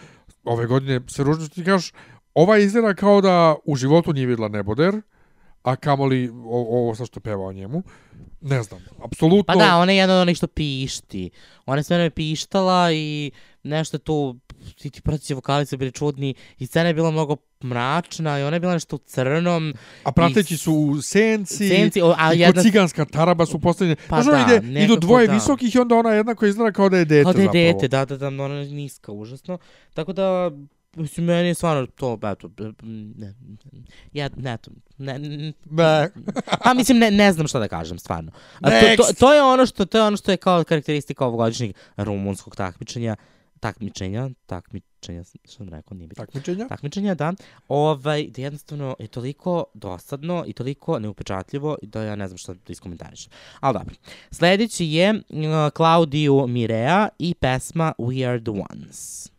[0.44, 1.92] Ove godine se ružno ti kažeš,
[2.34, 5.02] ova izgleda kao da u životu nije vidjela neboder,
[5.64, 7.84] a kamoli o- ovo sa što peva o njemu.
[8.42, 9.44] Ne znam, apsolutno...
[9.44, 11.30] Pa da, ona je jedna od onih što pišti.
[11.66, 13.32] Ona je sve pištala i
[13.64, 14.36] nešto tu,
[14.78, 18.55] ti, ti prateći vokali su bili čudni i scena je bila mnogo mračna i ona
[18.55, 19.74] je bila nešto u crnom.
[20.03, 23.95] A prateći su u senci, Senci, o, a i jedna- kod ciganska taraba su postavljene.
[24.09, 25.34] Pa Znaš, da, ide, idu dvoje da.
[25.34, 27.74] visokih i onda ona jedna koja izgleda kao da je dete Kao da je zapravo.
[27.74, 29.57] dete, da, da, da, ona je niska, užasno.
[29.93, 30.51] Tako da,
[30.95, 32.49] mislim, meni je stvarno to, eto,
[33.16, 33.34] ne,
[34.14, 36.09] ja, ne, to, ne, ne, Ne.
[36.64, 38.32] pa mislim, ne, ne znam šta da kažem, stvarno.
[38.61, 41.76] A to, to, to, je ono što, to je ono što je kao karakteristika ovogodišnjeg
[41.97, 43.16] rumunskog takmičenja,
[43.64, 46.26] takmičenja, takmičenja, što sam rekao, nije bitno.
[46.26, 46.68] Takmičenja?
[46.68, 47.34] Takmičenja, da.
[47.68, 52.59] Ovaj, da jednostavno je toliko dosadno i toliko neupečatljivo da ja ne znam šta da
[52.68, 53.32] iskomentarišem.
[53.59, 53.95] Ali dobro.
[54.32, 55.20] Sljedeći je uh,
[55.76, 59.30] Claudio Mirea i pesma We Are The Ones.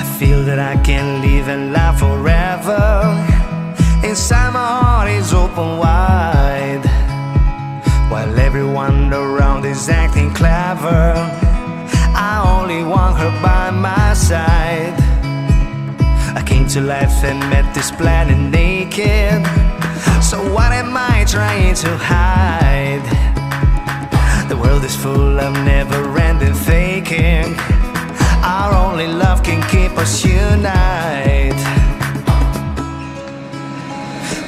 [0.00, 3.37] I feel that I can live and laugh forever.
[4.08, 6.82] Inside my heart is open wide.
[8.10, 11.12] While everyone around is acting clever,
[12.16, 14.94] I only want her by my side.
[16.34, 19.44] I came to life and met this planet naked.
[20.22, 23.04] So what am I trying to hide?
[24.48, 27.54] The world is full of never-ending faking.
[28.42, 31.77] Our only love can keep us unite.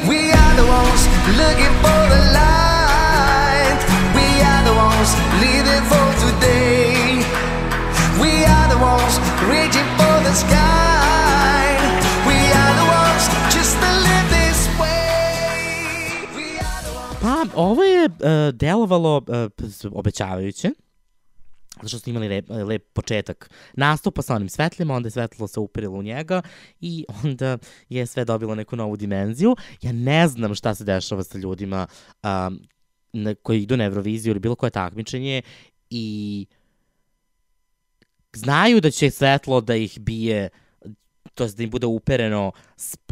[0.08, 1.02] We are the ones
[1.40, 3.80] looking for the light.
[4.16, 5.10] We are the ones
[5.44, 7.22] living for today.
[8.22, 9.14] We are the ones
[9.52, 11.64] reaching for the sky.
[12.28, 13.24] We are the ones
[13.54, 16.26] just to live this way.
[17.22, 20.70] Pa, ovo je uh, delovalo uh, obećavajuće.
[21.82, 25.60] Zato što ste imali lep, lep početak nastupa sa onim svetlima, onda je svetlo se
[25.60, 26.42] upirilo u njega
[26.80, 27.58] i onda
[27.88, 29.56] je sve dobilo neku novu dimenziju.
[29.82, 31.86] Ja ne znam šta se dešava sa ljudima
[32.22, 32.60] um,
[33.12, 35.42] na, koji idu na Euroviziju ili bilo koje takmičenje
[35.90, 36.46] i
[38.32, 40.48] znaju da će svetlo da ih bije
[41.40, 42.52] to jest da im bude upereno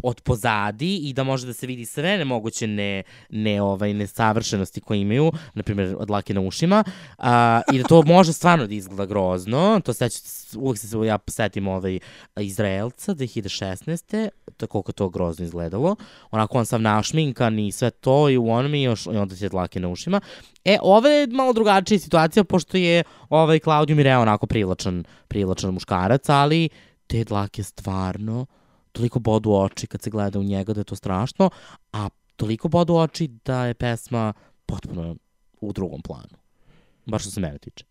[0.03, 5.01] od pozadi i da može da se vidi sve nemoguće ne, ne ovaj, nesavršenosti koje
[5.01, 6.83] imaju, na primjer od lake na ušima,
[7.17, 9.81] a, i da to može stvarno da izgleda grozno.
[9.85, 10.09] To se
[10.55, 11.99] uvek se ja setim ovaj
[12.39, 14.29] Izraelca 2016.
[14.57, 15.95] To je koliko to grozno izgledalo.
[16.31, 19.49] Onako on sam našminkan i sve to i u onom i, još, i onda će
[19.49, 20.21] dlake na ušima.
[20.65, 26.29] E, ova je malo drugačija situacija, pošto je ovaj Claudio Mireo onako privlačan, privlačan muškarac,
[26.29, 26.69] ali
[27.09, 28.45] te dlake stvarno
[28.91, 31.49] toliko bodu oči kad se gleda u njega da je to strašno,
[31.93, 34.33] a toliko bodu oči da je pesma
[34.65, 35.15] potpuno
[35.61, 36.37] u drugom planu.
[37.05, 37.85] Baš što se mene tiče.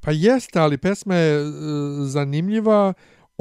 [0.00, 1.50] Pa jeste, ali pesma je e,
[2.06, 2.92] zanimljiva.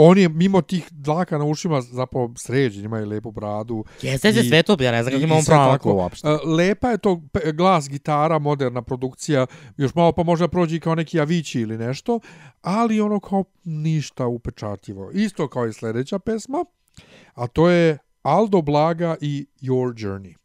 [0.04, 3.86] On je mimo tih dlaka na ušima zapravo sređen, ima i lepu bradu.
[4.02, 6.28] Jeste, I- sve to, ja ne znam kako ima on pravo uopšte.
[6.28, 7.22] E, Lepa je to
[7.54, 9.46] glas, gitara, moderna produkcija,
[9.78, 12.20] još malo pa možda prođe kao neki avići ili nešto,
[12.62, 15.12] ali ono kao ništa upečatljivo.
[15.12, 16.66] Isto kao i sljedeća pesma,
[17.34, 20.41] a to je Aldo Blaga i Your Journey.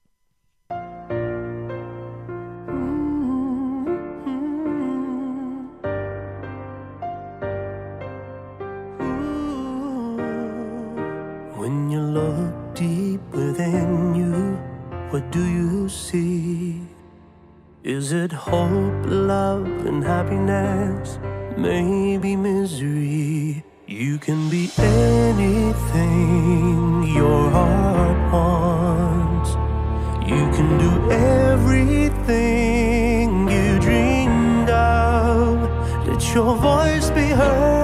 [13.56, 14.58] Within you,
[15.10, 16.78] what do you see?
[17.84, 21.18] Is it hope, love, and happiness?
[21.56, 23.64] Maybe misery.
[23.86, 26.34] You can be anything
[27.14, 29.50] your heart wants.
[30.28, 32.28] You can do everything
[33.48, 35.70] you dreamed of.
[36.06, 37.75] Let your voice be heard.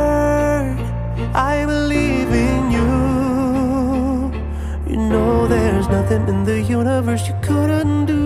[5.92, 8.24] Nothing in the universe you couldn't do.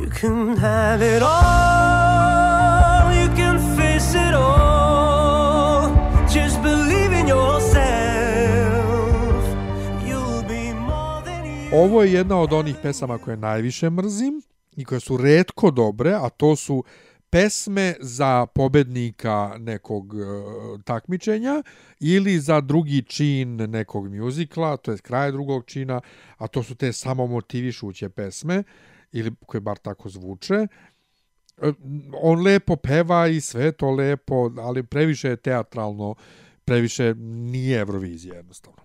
[0.00, 3.12] You can have it all.
[3.20, 5.90] You can face it all.
[6.36, 7.84] Just believe in yourself.
[10.08, 14.42] You'll be more than you ovo je jedna od onih pesama koje najviše mrzim
[14.76, 16.84] i koje su redko dobre, a to su
[17.32, 20.18] pesme za pobednika nekog e,
[20.84, 21.62] takmičenja
[22.00, 26.00] ili za drugi čin nekog mjuzikla, to je kraj drugog čina,
[26.36, 28.62] a to su te samomotivišuće pesme,
[29.12, 30.54] ili koje bar tako zvuče.
[30.54, 31.72] E,
[32.22, 36.14] On lepo peva i sve to lepo, ali previše je teatralno,
[36.64, 38.82] previše nije Eurovizija jednostavno.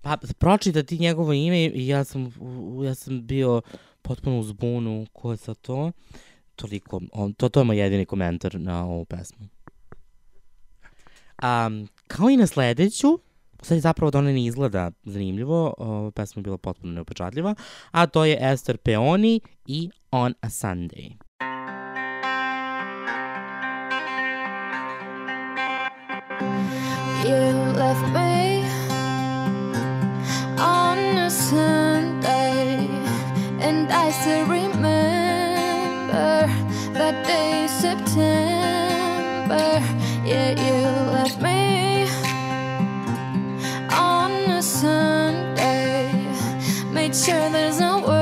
[0.00, 2.32] Pa, pročita ti njegovo ime i ja sam,
[2.84, 3.62] ja sam bio
[4.02, 5.92] potpuno u zbunu ko je sa to.
[6.60, 9.48] Toliko, on, to, to je moj jedini komentar na ovu pesmu.
[11.42, 13.18] Um, kao i na sledeću,
[13.62, 17.54] sad je zapravo da ona ne izgleda zanimljivo, ova pesma je bila potpuno neupečatljiva,
[17.90, 21.12] a to je Esther Peoni i On a Sunday.
[27.24, 28.64] You left me
[30.58, 32.88] on a Sunday,
[33.60, 34.59] and I still
[47.12, 48.19] sure there's no way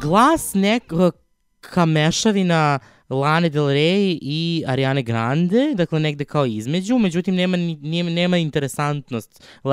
[0.00, 2.78] glas neka mešavina
[3.10, 9.44] Lane Del Rey i Ariane Grande, dakle negde kao između, međutim nema, nije, nema interesantnost
[9.64, 9.70] uh,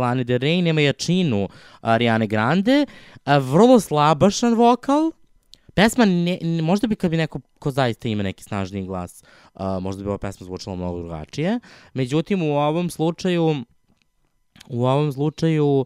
[0.00, 1.48] Lane Del Rey, nema jačinu
[1.80, 2.86] Ariane Grande,
[3.26, 5.10] vrlo slabašan vokal,
[5.74, 9.24] Pesma, ne, možda bi kad bi neko ko zaista ima neki snažniji glas,
[9.54, 11.60] uh, možda bi ova pesma zvučala mnogo drugačije.
[11.94, 13.64] Međutim, u ovom slučaju,
[14.68, 15.84] u ovom slučaju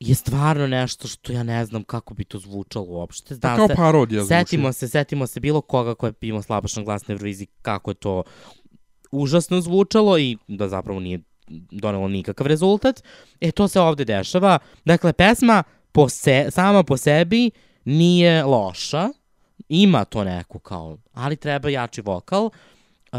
[0.00, 3.28] je stvarno nešto što ja ne znam kako bi to zvučalo uopšte.
[3.28, 4.28] Pa Znam kao se- parodija zvuči.
[4.28, 7.94] Setimo se, setimo se bilo koga ko je imao slabašan glas na Euroviziji, kako je
[7.94, 8.22] to
[9.10, 11.20] užasno zvučalo i da zapravo nije
[11.70, 13.02] donelo nikakav rezultat.
[13.40, 14.58] E, to se ovde dešava.
[14.84, 17.50] Dakle, pesma po se, sama po sebi
[17.84, 19.08] nije loša,
[19.68, 22.44] ima to neku kao, ali treba jači vokal.
[22.44, 23.18] Uh,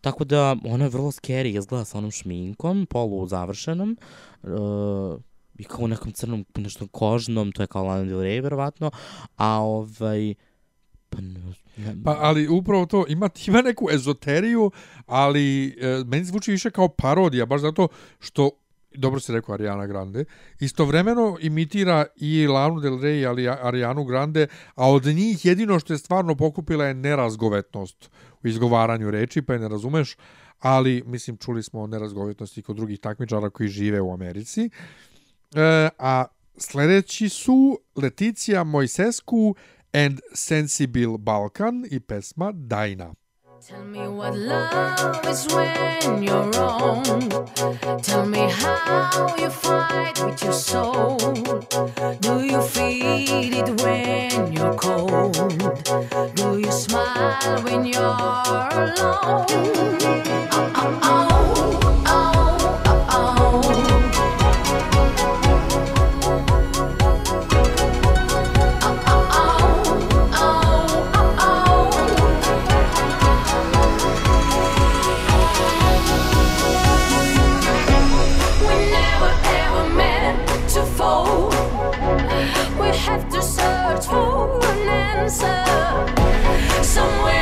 [0.00, 3.96] tako da ona je vrlo scary, izgleda sa onom šminkom, polu završenom.
[4.42, 4.50] Uh,
[5.62, 8.90] i kao u nekom crnom, nešto kožnom, to je kao Lana Del Rey, verovatno.
[9.36, 10.34] A ovaj,
[11.08, 11.40] pa ne,
[11.76, 14.70] ne, Pa, ali upravo to, ima, ima neku ezoteriju,
[15.06, 17.88] ali e, meni zvuči više kao parodija, baš zato
[18.18, 18.50] što
[18.94, 20.24] dobro se rekao Ariana Grande,
[20.60, 25.98] istovremeno imitira i Lanu Del Rey, ali Arianu Grande, a od njih jedino što je
[25.98, 28.10] stvarno pokupila je nerazgovetnost
[28.42, 30.16] u izgovaranju reči, pa je ne razumeš,
[30.58, 34.60] ali, mislim, čuli smo o nerazgovetnosti kod drugih takmičara koji žive u Americi.
[34.62, 35.11] E,
[35.98, 36.24] a
[36.56, 39.54] sledeći su Leticia Mojsescu
[39.92, 43.14] and Sensible Balkan i pesma Dajna.
[43.68, 47.30] Tell me what love is when you're wrong.
[48.02, 51.16] Tell me how you fight with your soul.
[52.20, 55.36] Do you feel it when you're cold?
[56.34, 59.46] Do you smile when you're alone?
[60.50, 62.21] Oh, oh, oh, oh,
[86.82, 87.41] Somewhere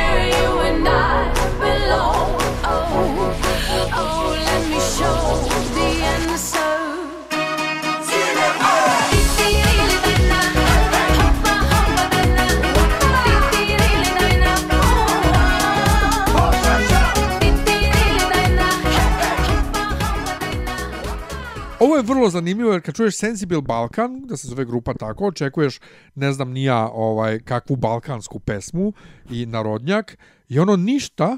[21.91, 25.79] Ovo je vrlo zanimljivo jer kad čuješ Sensible Balkan, da se zove grupa tako, očekuješ,
[26.15, 28.93] ne znam nija ovaj, kakvu balkansku pesmu
[29.29, 30.17] i narodnjak
[30.49, 31.37] i ono ništa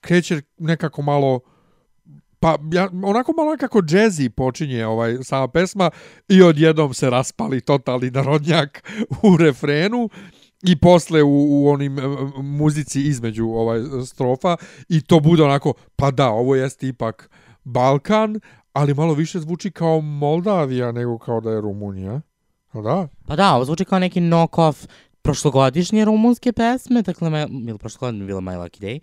[0.00, 1.40] kreće nekako malo
[2.40, 5.90] pa ja, onako malo nekako džezi počinje ovaj sama pesma
[6.28, 8.90] i odjednom se raspali totalni narodnjak
[9.22, 10.08] u refrenu
[10.62, 12.02] i posle u, u onim e,
[12.42, 14.56] muzici između ovaj strofa
[14.88, 17.30] i to bude onako pa da ovo jeste ipak
[17.64, 18.40] Balkan
[18.72, 22.20] Ali malo više zvuči kao Moldavija nego kao da je Rumunija.
[22.72, 23.08] A da?
[23.26, 24.86] Pa da, ovo zvuči kao neki knock-off
[25.22, 29.00] prošlogodišnje rumunske pesme, dakle, ili prošlogodinje bila My Lucky Day.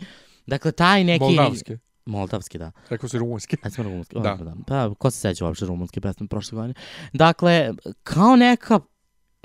[0.47, 1.24] Dakle, taj neki...
[1.24, 1.78] Moldavske.
[2.05, 2.72] Moldavski, da.
[2.89, 3.57] Rekao si rumunski.
[3.63, 4.36] A smo rumunski, Da.
[4.36, 4.43] da.
[4.43, 4.55] da.
[4.67, 6.74] Pa, ko se seća uopšte rumunske pesme prošle godine?
[7.13, 8.80] Dakle, kao neka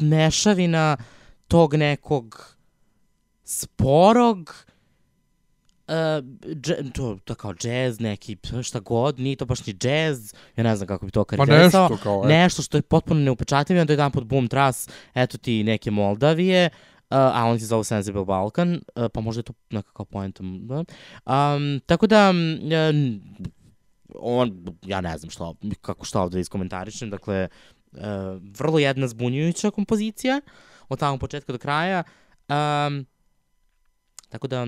[0.00, 0.96] mešavina
[1.48, 2.56] tog nekog
[3.44, 4.54] sporog
[5.88, 6.24] Uh,
[6.54, 10.76] dže, to, to kao džez, neki šta god, nije to baš ni džez, ja ne
[10.76, 11.88] znam kako bi to karakterisao.
[11.88, 12.28] nešto kao, e.
[12.28, 16.70] Nešto što je potpuno neupečatljivo, onda jedan pod boom tras, eto ti neke Moldavije,
[17.10, 20.66] uh, a on se zove Sensible Balkan, uh, pa možda je to nekako poentom.
[20.66, 20.84] Da?
[21.26, 23.20] Um, tako da, um,
[24.14, 27.48] on, ja ne znam šta, kako šta ovde iskomentarišem, dakle,
[27.92, 28.00] uh,
[28.58, 30.40] vrlo jedna zbunjujuća kompozicija,
[30.88, 32.02] od samog početka do kraja,
[32.48, 33.06] um,
[34.28, 34.66] tako da,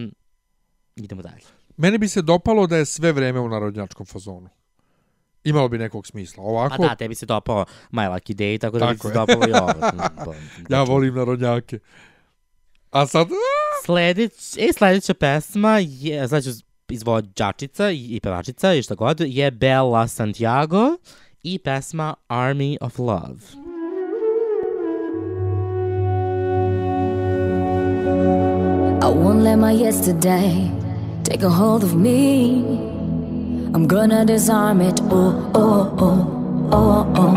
[0.97, 1.43] idemo dalje.
[1.77, 4.49] Meni bi se dopalo da je sve vreme u narodnjačkom fazonu.
[5.45, 6.45] Imalo bi nekog smisla.
[6.45, 9.15] Ovako, Pa da, tebi se dopao My Lucky Day, tako da bi Tako se je.
[9.15, 10.35] dopalo i ovo.
[10.77, 11.79] ja volim narodnjake.
[12.91, 13.29] A sad,
[13.85, 16.49] Sledeć, e, sledeća pesma je, znači
[16.89, 20.97] izvođačica i pevačica i šta god, je Bella Santiago
[21.43, 23.67] i pesma Army of Love.
[29.03, 30.86] I won't let my yesterday
[31.27, 32.63] take a hold of me.
[33.75, 35.01] I'm gonna disarm it.
[35.11, 37.37] Oh, oh, oh, oh, oh.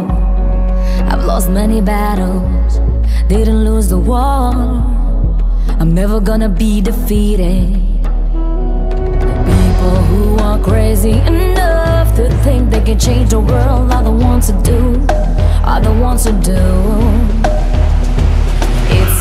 [1.11, 2.77] I've lost many battles,
[3.27, 4.53] didn't lose the war.
[5.79, 7.73] I'm never gonna be defeated.
[9.51, 14.47] People who are crazy enough to think they can change the world are the ones
[14.47, 15.01] to do,
[15.65, 17.48] are the ones to do.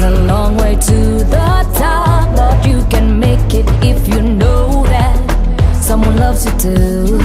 [0.01, 4.85] It's a long way to the top, but you can make it if you know
[4.87, 7.19] that someone loves you too.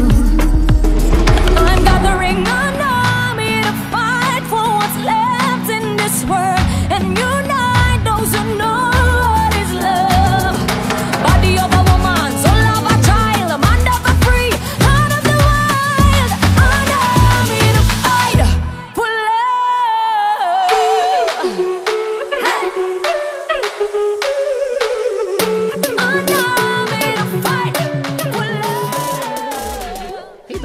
[1.55, 2.62] I'm gathering an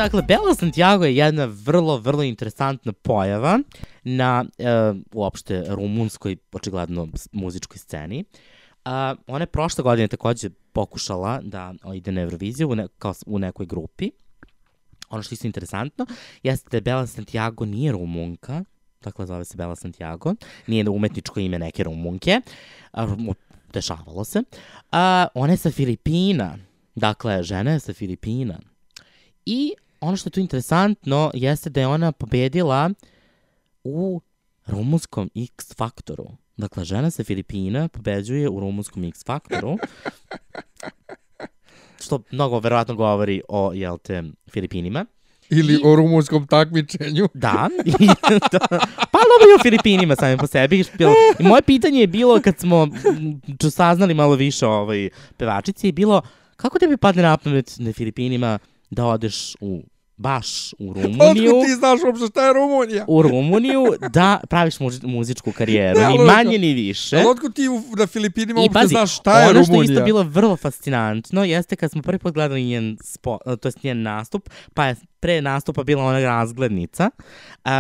[0.09, 3.59] dakle, Bella Santiago je jedna vrlo, vrlo interesantna pojava
[4.05, 4.65] na e,
[5.13, 8.25] uopšte rumunskoj, očigledno, muzičkoj sceni.
[8.85, 13.39] A, ona je prošle godine takođe pokušala da ide na Euroviziju u, ne, kao u
[13.39, 14.11] nekoj grupi.
[15.11, 16.07] Ono što je isto interesantno
[16.43, 18.65] jeste da Bella Santiago nije rumunka,
[19.03, 20.35] dakle zove se Bella Santiago,
[20.67, 22.41] nije da umetničko ime neke rumunke,
[22.93, 23.07] a,
[23.73, 24.43] dešavalo se.
[24.93, 26.59] A, ona je sa Filipina,
[26.95, 28.59] dakle žena je sa Filipina.
[29.47, 32.91] I ono što je tu interesantno jeste da je ona pobedila
[33.85, 34.21] u
[34.67, 36.27] rumunskom X Faktoru.
[36.57, 39.77] Dakle, žena sa Filipina pobeđuje u rumunskom X Faktoru.
[42.01, 45.07] što mnogo verovatno govori o, jel te, Filipinima.
[45.51, 47.29] ili o rumunskom takmičenju.
[47.35, 48.07] Da, i,
[48.53, 48.59] da.
[49.13, 50.85] pa dobro i o Filipinima sami po sebi.
[51.39, 52.89] I moje pitanje je bilo, kad smo
[53.71, 56.23] saznali malo više o ovoj pevačici, je bilo
[56.57, 58.59] kako tebi padne na pamet na Filipinima
[58.91, 59.83] da odeš u
[60.17, 63.05] baš u Rumuniju, Otkud ti znaš uopšte šta je Rumunija?
[63.09, 67.17] u Rumuniju da praviš muzičku karijeru, Ne, ni manje ni više.
[67.17, 69.93] Ali otkud ti u, na Filipinima uopšte pazi, znaš šta je ono što je Rumunija?
[69.93, 74.03] isto bilo vrlo fascinantno jeste kad smo prvi put gledali njen, spo, to jest njen
[74.03, 77.11] nastup, pa je pre nastupa bila ona razglednica.
[77.65, 77.71] Uh,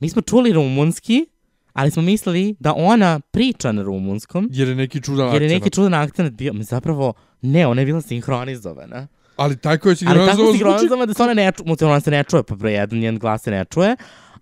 [0.00, 1.26] mi smo čuli rumunski,
[1.72, 5.70] ali smo mislili da ona priča na rumunskom, Jer je neki čudan jer je neki
[5.70, 6.52] čudan akcent bio.
[6.60, 9.06] Zapravo, ne, ona je bila sinhronizovana.
[9.36, 10.58] Ali taj koji si Ali tako sinhronizovao zvuči...
[10.58, 13.42] sinhronizovana da se ona ne čuje, ona se ne čuje, pa broj jedan, njen glas
[13.42, 13.96] se ne čuje.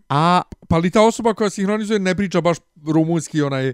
[0.08, 2.56] A Pa ali ta osoba koja sinhronizuje ne priča baš
[2.86, 3.72] rumunski onaj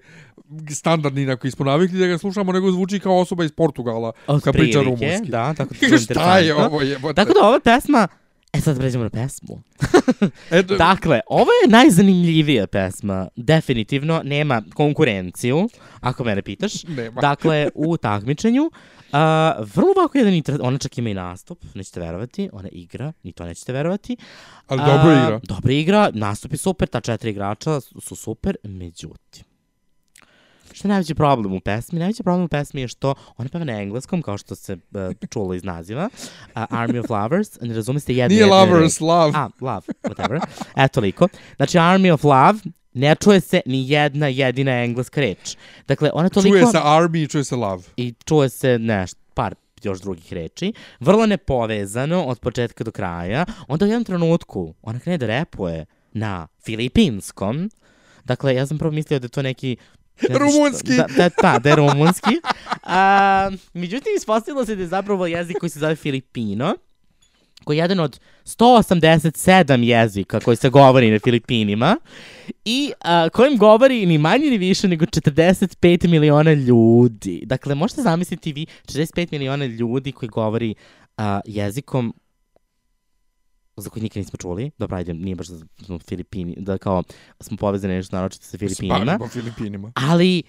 [0.70, 4.43] standardni na koji smo navikli da ga slušamo, nego zvuči kao osoba iz Portugala od
[4.43, 5.30] koja priča prilike, rumunski.
[5.30, 7.14] da, tako da šta je ovo jebote?
[7.14, 8.09] Tako da ova pesma,
[8.52, 9.62] e sad pređemo na pesmu.
[10.59, 15.68] Eto, Dakle, ovo je najzanimljivija pesma, definitivno, nema konkurenciju,
[16.01, 16.84] ako mene pitaš.
[16.84, 17.20] Nema.
[17.20, 18.70] Dakle, u takmičenju,
[19.12, 20.58] a, vrlo ovako jedan, inter...
[20.62, 24.16] ona čak ima i nastup, nećete verovati, ona igra, ni to nećete verovati.
[24.66, 25.40] ali dobro igra.
[25.42, 29.44] Dobro igra, nastup je super, ta četiri igrača su su super, međutim.
[30.72, 31.98] Šta je najveći problem u pesmi?
[31.98, 35.54] Najveći problem u pesmi je što ona peva na engleskom, kao što se uh, čulo
[35.54, 39.04] iz naziva, uh, Army of Lovers, ne razume se jedne Nije jedine lovers, reči.
[39.04, 39.32] love.
[39.34, 40.40] A, love, whatever.
[40.76, 41.28] Eto toliko.
[41.56, 42.58] Znači, Army of Love,
[42.97, 45.56] ne čuje se ni jedna jedina engleska reč.
[45.89, 46.56] Dakle, ona toliko...
[46.56, 47.82] Čuje se army i čuje se love.
[47.97, 53.85] I čuje se nešto, par još drugih reči, vrlo nepovezano od početka do kraja, onda
[53.85, 57.70] u jednom trenutku ona krene da repuje na filipinskom,
[58.24, 59.77] dakle, ja sam prvo mislio da je to neki
[60.16, 60.97] šta- Rumunski.
[60.97, 62.40] Da, da, da, da je rumunski.
[62.82, 66.74] A, međutim, ispostavilo se da je zapravo jezik koji se zove Filipino,
[67.66, 71.97] koji je jedan od 187 jezika koji se govori na Filipinima
[72.64, 77.43] i a, kojim govori ni manje ni više nego 45 miliona ljudi.
[77.47, 80.74] Dakle, možete zamisliti vi 45 miliona ljudi koji govori
[81.16, 82.14] a, jezikom
[83.76, 84.70] za koji nikad nismo čuli.
[84.78, 87.02] Dobro, ajde, nije baš da smo Filipini, da kao
[87.40, 89.05] smo povezani nešto naročito sa Filipinima.
[89.05, 89.93] Spavimo Filipinima.
[89.94, 90.43] Ali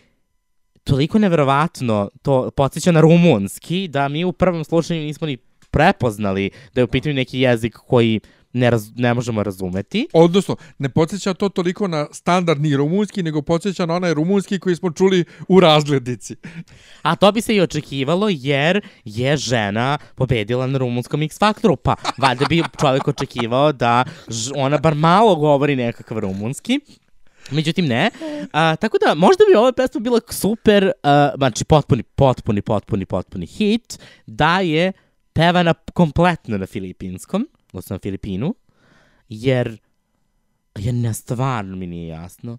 [0.83, 5.37] toliko neverovatno to podsjeća na rumunski da mi u prvom slušanju nismo ni
[5.77, 8.19] prepoznali da je u pitanju neki jezik koji
[8.53, 10.07] ne, raz, ne možemo razumeti.
[10.13, 14.91] Odnosno, ne podsjeća to toliko na standardni rumunski, nego podsjeća na onaj rumunski koji smo
[14.91, 16.35] čuli u razglednici.
[17.01, 21.75] A to bi se i očekivalo jer je žena pobedila na rumunskom X Factoru.
[21.75, 24.03] Pa valjda bi čovjek očekivao da
[24.55, 26.79] ona bar malo govori nekakav rumunski.
[27.51, 28.09] Međutim, ne.
[28.53, 33.45] A, tako da, možda bi ova pesma bila super, a, znači potpuni, potpuni, potpuni, potpuni
[33.45, 34.91] hit, da je
[35.37, 38.55] pevana kompletno na filipinskom, odnosno na Filipinu,
[39.29, 39.77] jer,
[40.75, 42.57] jer ne, stvarno mi nije jasno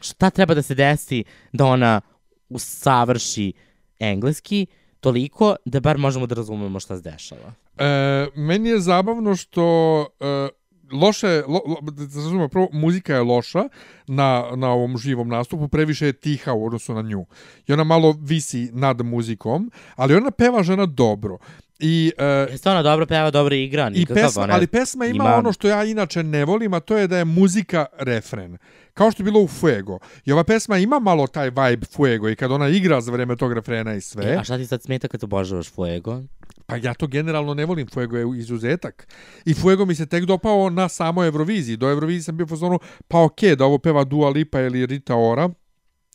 [0.00, 2.00] šta treba da se desi da ona
[2.48, 3.52] usavrši
[3.98, 4.66] engleski
[5.00, 7.52] toliko da bar možemo da razumemo šta se dešava.
[7.78, 10.48] E, meni je zabavno što e,
[10.92, 13.68] loše, lo, lo, da se razumemo, prvo, muzika je loša
[14.06, 17.26] na, na ovom živom nastupu, previše je tiha u odnosu na nju.
[17.66, 21.38] I ona malo visi nad muzikom, ali ona peva žena dobro.
[21.78, 25.36] I, e, Jeste ona dobro peva, dobro igra, I pesma, ona ali pesma ima, ima-
[25.36, 28.58] ono što ja inače ne volim, a to je da je muzika refren.
[28.94, 29.98] Kao što je bilo u Fuego.
[30.24, 33.52] I ova pesma ima malo taj vibe Fuego i kad ona igra za vreme tog
[33.52, 34.24] refrena i sve.
[34.24, 36.22] E, a šta ti sad smeta kad obožavaš Fuego?
[36.66, 39.08] Pa ja to generalno ne volim, Fuego je izuzetak.
[39.44, 41.76] I Fuego mi se tek dopao na samoj Euroviziji.
[41.76, 42.78] Do Euroviziji sam bio u fazonu,
[43.08, 45.48] pa okej, da ovo peva Dua Lipa ili Rita Ora,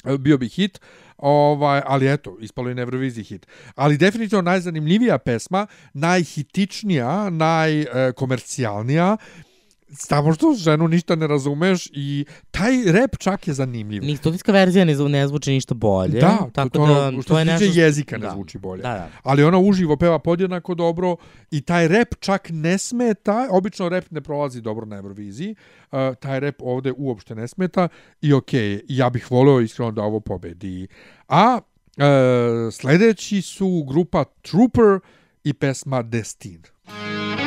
[0.05, 0.79] e, bio bi hit,
[1.23, 2.85] ovaj, ali eto, ispalo je na
[3.23, 3.47] hit.
[3.75, 9.17] Ali definitivno najzanimljivija pesma, najhitičnija, najkomercijalnija,
[9.93, 14.03] samo što ženu ništa ne razumeš i taj rep čak je zanimljiv.
[14.03, 16.19] Ni studijska verzija ne, zvu- ne zvuči ništa bolje.
[16.19, 18.31] Da, tako to da, što to je se nešto tiče jezika ne da.
[18.31, 18.81] zvuči bolje.
[18.81, 19.09] Da, da.
[19.23, 21.15] Ali ona uživo peva podjednako dobro
[21.51, 25.55] i taj rep čak ne smeta, obično rep ne prolazi dobro na Euroviziji,
[25.91, 27.87] uh, taj rep ovde uopšte ne smeta
[28.21, 30.87] i okej, ja bih voleo iskreno da ovo pobedi.
[31.27, 31.59] A
[31.97, 32.03] uh,
[32.73, 34.99] sledeći su grupa Trooper
[35.43, 36.61] i pesma Destin.
[36.87, 37.42] Nu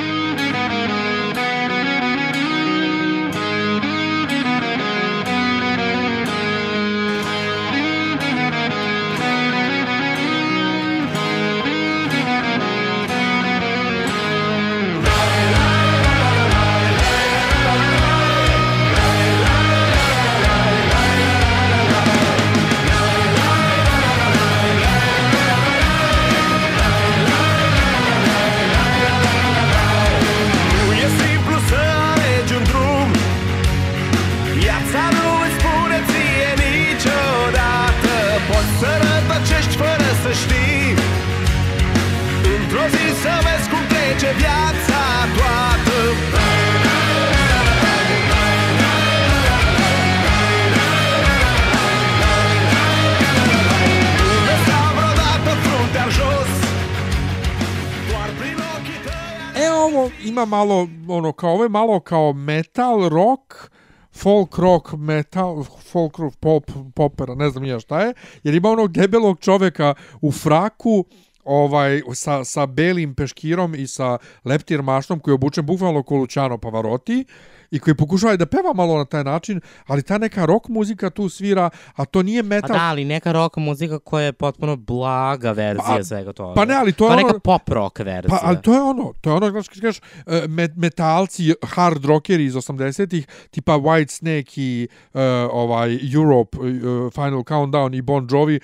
[61.86, 63.70] malo kao metal, rock,
[64.12, 68.92] folk rock, metal, folk rock, pop, popera, ne znam ja šta je, jer ima onog
[68.92, 71.04] debelog čoveka u fraku,
[71.44, 76.58] ovaj, sa, sa belim peškirom i sa leptir mašnom koji je obučen bukvalno ko Luciano
[76.58, 77.24] Pavarotti
[77.70, 81.28] i koji pokušava da peva malo na taj način, ali ta neka rock muzika tu
[81.28, 82.68] svira, a to nije Pa metal.
[82.70, 86.54] da, ali neka rock muzika koja je potpuno blaga verzija Pa- svega toga.
[86.54, 88.28] pa ne, ali to je Kao ono- neka pop rock verzija.
[88.30, 92.44] Pa, ali to je ono, to je ono, znaš, kažeš, e, met, metalci, hard rockeri
[92.44, 95.20] iz 80-ih, tipa White Snake i uh,
[95.52, 96.66] ovaj Europe, uh,
[97.12, 98.60] Final Countdown i Bon Jovi,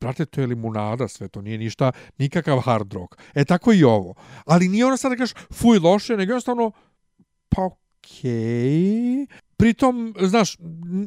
[0.00, 3.14] brate, to je limunada sve, to nije ništa, nikakav hard rock.
[3.34, 4.14] E, tako i ovo.
[4.46, 6.70] Ali nije ono sad da kažeš, fuj, loše, nego jednostavno,
[7.48, 7.70] pa
[8.04, 9.26] okej.
[9.56, 10.56] Pritom, znaš,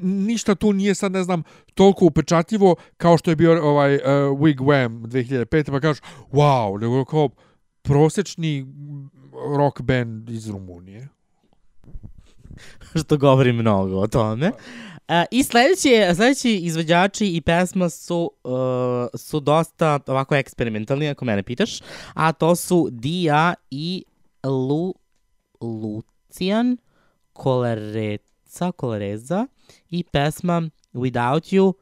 [0.04, 1.44] ništa tu nije sad, ne znam,
[1.74, 4.02] toliko upečatljivo kao što je bio ovaj uh,
[4.40, 5.72] Wigwam 2005.
[5.72, 6.02] Pa kažeš,
[6.32, 7.30] wow, nego kao
[7.82, 8.66] prosječni
[9.58, 11.08] rock band iz Rumunije.
[13.06, 14.48] što govori mnogo o tome.
[14.48, 18.52] Uh, I sledeći, sledeći izvođači i pesma su, uh,
[19.16, 21.82] su dosta ovako eksperimentalni, ako mene pitaš,
[22.14, 24.04] a to su Dia i
[24.44, 24.94] Lu,
[25.62, 26.78] Lucian
[27.38, 29.48] Kolereca, Kolereza
[29.92, 31.76] i pesma Without You,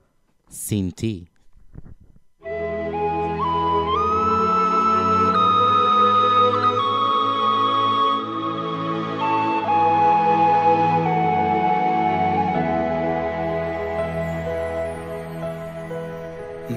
[0.49, 1.27] Sinti.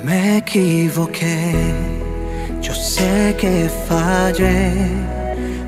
[0.05, 1.53] Me equivoqué,
[2.63, 4.73] yo sé que fallé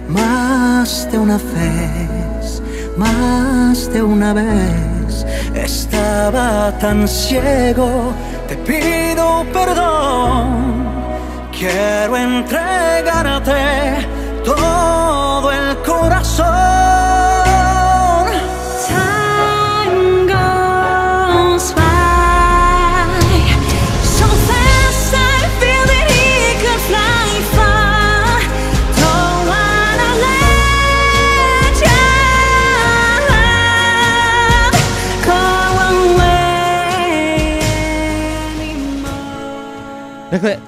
[0.09, 2.63] más de una vez,
[3.01, 5.27] más de una vez.
[5.55, 8.13] Estaba tan ciego,
[8.49, 10.49] te pido perdón.
[11.59, 13.63] Quiero entregarte
[14.45, 17.10] todo el corazón.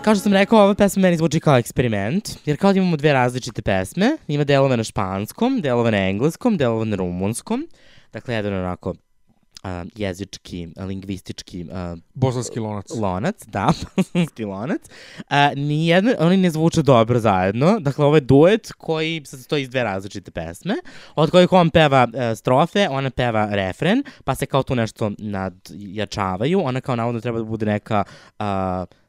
[0.03, 3.12] Kao što sam rekao, ova pesma meni zvuči kao eksperiment, jer kao da imamo dve
[3.12, 7.69] različite pesme, ima delove na španskom, delove na engleskom, delove na rumunskom,
[8.12, 8.95] dakle, jedan onako
[9.62, 12.87] a, jezički, lingvistički a, Bosanski lonac.
[12.93, 14.81] lonac, da, bosanski lonac.
[15.29, 17.81] A, nijedno, oni ne zvuče dobro zajedno.
[17.81, 20.74] Dakle, ovo je duet koji se sastoji iz dve različite pesme,
[21.15, 26.61] od kojih on peva e, strofe, ona peva refren, pa se kao tu nešto nadjačavaju.
[26.61, 28.05] Ona kao navodno treba da bude neka
[28.39, 29.02] s-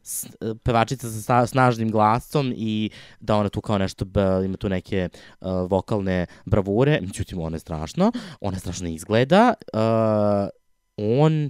[0.63, 2.89] pevačica sa snažnim glasom i
[3.19, 4.05] da ona tu kao nešto
[4.45, 8.11] ima tu neke uh, vokalne bravure, međutim ona je strašno,
[8.41, 10.49] ona strašno izgleda, uh,
[10.97, 11.49] on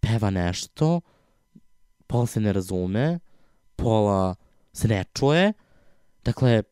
[0.00, 1.00] peva nešto,
[2.06, 3.18] pola se ne razume,
[3.76, 4.34] pola
[4.72, 5.52] se ne čuje,
[6.24, 6.62] dakle,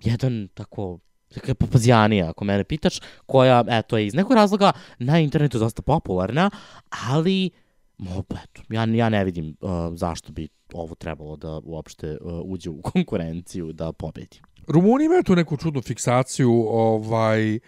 [0.00, 0.98] jedan tako
[1.34, 6.50] Dakle, papazijanija, ako mene pitaš, koja, eto, je iz nekog razloga na internetu dosta popularna,
[7.08, 7.67] ali, mo,
[8.44, 12.82] eto, ja, ja ne vidim uh, zašto bi ovo trebalo da uopšte uh, uđe u
[12.82, 14.40] konkurenciju da pobedi.
[14.68, 17.60] Rumuni imaju tu neku čudnu fiksaciju ovaj e,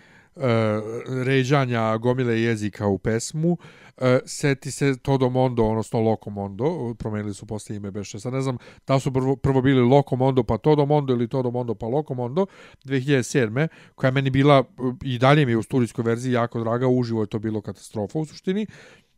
[1.25, 3.57] ređanja gomile jezika u pesmu.
[3.97, 8.21] E, seti se Todo Mondo, odnosno Loco Mondo, promenili su posle ime beše.
[8.21, 11.51] Sad ne znam da su prvo, prvo bili Loco Mondo pa Todo Mondo ili Todo
[11.51, 12.47] Mondo pa Loco Mondo
[12.85, 13.69] 2007.
[13.95, 14.65] koja je meni bila e,
[15.03, 18.25] i dalje mi je u studijskoj verziji jako draga, uživo je to bilo katastrofa u
[18.25, 18.67] suštini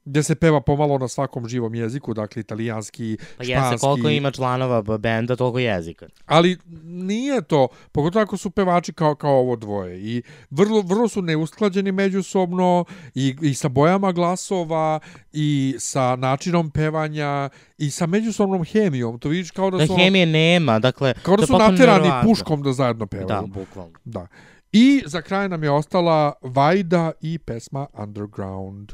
[0.05, 3.51] gdje se peva pomalo na svakom živom jeziku, dakle italijanski, Pa španski.
[3.53, 6.07] jeste, koliko ima članova benda, toliko jezika.
[6.27, 10.01] Ali nije to, pogotovo ako su pevači kao, kao ovo dvoje.
[10.01, 12.85] I vrlo, vrlo su neusklađeni međusobno
[13.15, 15.01] i, i sa bojama glasova
[15.33, 17.49] i sa načinom pevanja
[17.79, 19.19] i sa međusobnom hemijom.
[19.19, 21.15] To vidiš kao da, Da su, ono- hemije nema, dakle...
[21.15, 22.31] kao da su naterani neverovatno.
[22.31, 23.29] puškom da zajedno pevaju.
[23.29, 23.93] Da, bukvalno.
[24.05, 24.27] Da.
[24.73, 28.93] I za kraj nam je ostala Vajda i pesma Underground.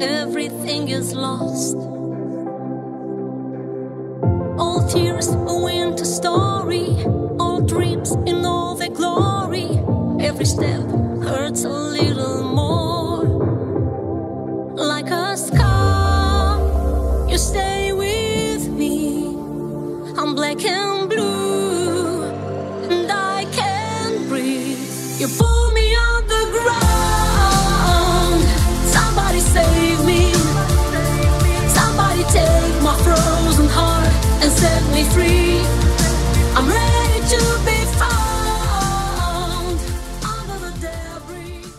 [0.00, 1.76] Everything is lost.
[4.58, 6.86] All tears, a winter story,
[7.38, 9.68] all dreams in all their glory.
[10.20, 10.82] Every step
[11.22, 11.97] hurts a little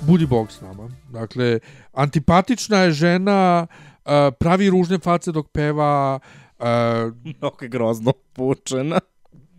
[0.09, 0.89] Budi Bog s nama.
[1.09, 1.59] Dakle,
[1.93, 3.67] antipatična je žena,
[4.39, 6.19] pravi ružne face dok peva,
[7.23, 8.99] Mnogo je grozno pučena.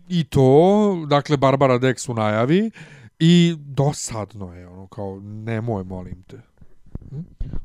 [0.09, 2.71] i to, dakle, Barbara Dex u najavi,
[3.19, 6.41] i dosadno je, ono, kao, nemoj, molim te.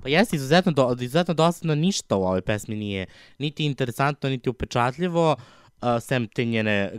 [0.02, 3.06] Pa jeste, izuzetno, do, izuzetno dosadno ništa u ovoj pesmi nije
[3.38, 6.92] niti interesantno, niti upečatljivo, uh, sem te njene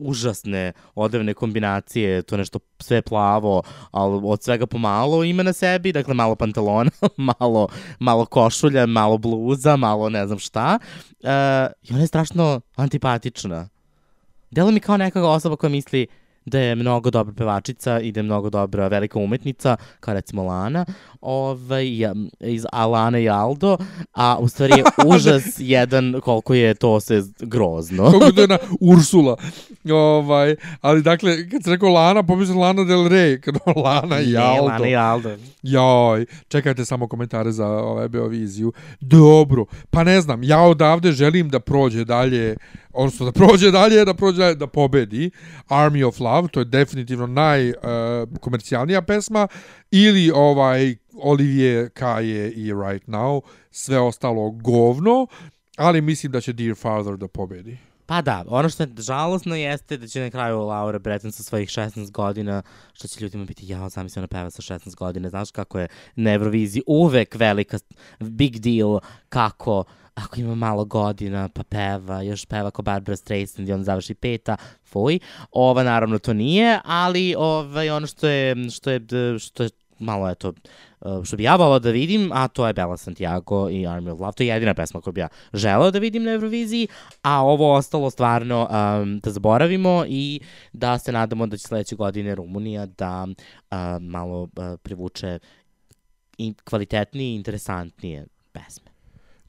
[0.00, 6.14] užasne odevne kombinacije, to nešto sve plavo, ali od svega pomalo ima na sebi, dakle
[6.14, 6.90] malo pantalona,
[7.40, 7.68] malo,
[7.98, 10.78] malo košulja, malo bluza, malo ne znam šta.
[11.10, 11.28] Uh,
[11.82, 13.68] I ona je strašno antipatična.
[14.50, 16.06] Delo mi kao neka osoba koja misli
[16.44, 20.84] da je mnogo dobra pevačica i da je mnogo dobra velika umetnica, kao recimo Lana,
[21.20, 21.86] ovaj,
[22.40, 23.76] iz Alana i Aldo,
[24.12, 24.84] a u stvari je
[25.14, 28.10] užas jedan koliko je to sve grozno.
[28.10, 29.36] Kako to je na Ursula.
[29.92, 33.54] Ovaj, ali dakle, kad se rekao Lana, pomislim Lana Del Rey, kad
[33.84, 34.72] Lana i Aldo.
[34.72, 35.36] Lana i Aldo.
[35.62, 38.72] Joj, čekajte samo komentare za ovaj Beoviziju.
[39.00, 42.56] Dobro, pa ne znam, ja odavde želim da prođe dalje,
[42.92, 45.30] odnosno da prođe dalje, da prođe dalje, da pobedi
[45.68, 49.48] Army of Love, to je definitivno najkomercijalnija pesma,
[49.90, 53.40] ili ovaj Olivier Kaje i Right Now,
[53.70, 55.26] sve ostalo govno,
[55.76, 57.89] ali mislim da će Dear Father da pobedi.
[58.10, 61.68] Pa da, ono što je žalosno jeste da će na kraju Laura Breton sa svojih
[61.68, 62.62] 16 godina,
[62.92, 66.32] što će ljudima biti, jao, zamisli ona peva sa 16 godina, znaš kako je na
[66.32, 67.78] Euroviziji uvek velika,
[68.20, 69.84] big deal, kako
[70.14, 74.56] ako ima malo godina, pa peva, još peva kao Barbara Streisand i on završi peta,
[74.84, 75.18] fuj.
[75.52, 79.00] Ova naravno to nije, ali ovaj, ono što je, što je,
[79.38, 80.52] što je malo eto,
[81.24, 84.32] što bi ja volao da vidim, a to je Bella Santiago i Army of Love.
[84.32, 86.88] To je jedina pesma koju bi ja želeo da vidim na Euroviziji,
[87.22, 90.40] a ovo ostalo stvarno um, da zaboravimo i
[90.72, 94.48] da se nadamo da će sledeće godine Rumunija da uh, malo uh,
[94.82, 95.38] privuče
[96.38, 98.90] i kvalitetnije i interesantnije pesme.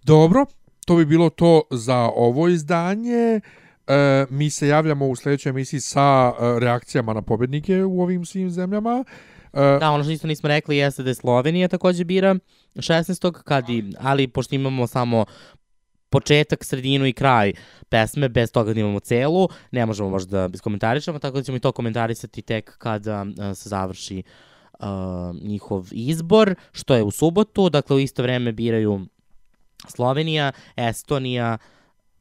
[0.03, 0.45] Dobro,
[0.85, 3.41] to bi bilo to za ovo izdanje.
[3.87, 8.49] E, mi se javljamo u sledećoj emisiji sa e, reakcijama na pobednike u ovim svim
[8.49, 9.03] zemljama.
[9.53, 12.35] E, Da, ono što isto nismo rekli jeste da je Slovenija takođe bira
[12.75, 13.31] 16.
[13.31, 15.25] Kad i, ali pošto imamo samo
[16.09, 17.53] početak, sredinu i kraj
[17.89, 21.59] pesme, bez toga da imamo celu, ne možemo možda da iskomentarišemo, tako da ćemo i
[21.59, 24.23] to komentarisati tek kada uh, se završi
[24.79, 24.87] uh,
[25.41, 29.05] njihov izbor, što je u subotu, dakle u isto vreme biraju
[29.87, 31.57] Slovenija, Estonija,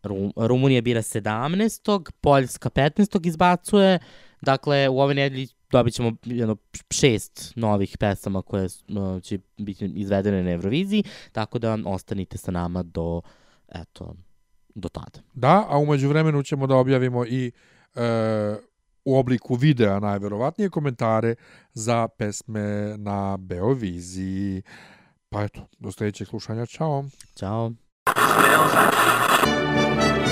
[0.02, 2.10] Rum, Rumunija bira 17.
[2.20, 3.26] Poljska 15.
[3.26, 3.98] izbacuje,
[4.40, 6.56] dakle u ove nedelji dobit ćemo jedno
[6.90, 12.82] šest novih pesama koje uh, će biti izvedene na Euroviziji, tako da ostanite sa nama
[12.82, 13.20] do,
[13.68, 14.14] eto,
[14.74, 15.20] do tada.
[15.34, 17.52] Da, a umeđu vremenu ćemo da objavimo i
[17.94, 18.56] e,
[19.04, 21.34] u obliku videa najverovatnije komentare
[21.74, 24.62] za pesme na Beoviziji.
[25.28, 27.04] Pa eto, do sledećeg slušanja, čao.
[27.36, 27.72] Ćao.
[28.16, 30.29] Save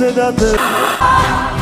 [0.00, 1.59] pomislim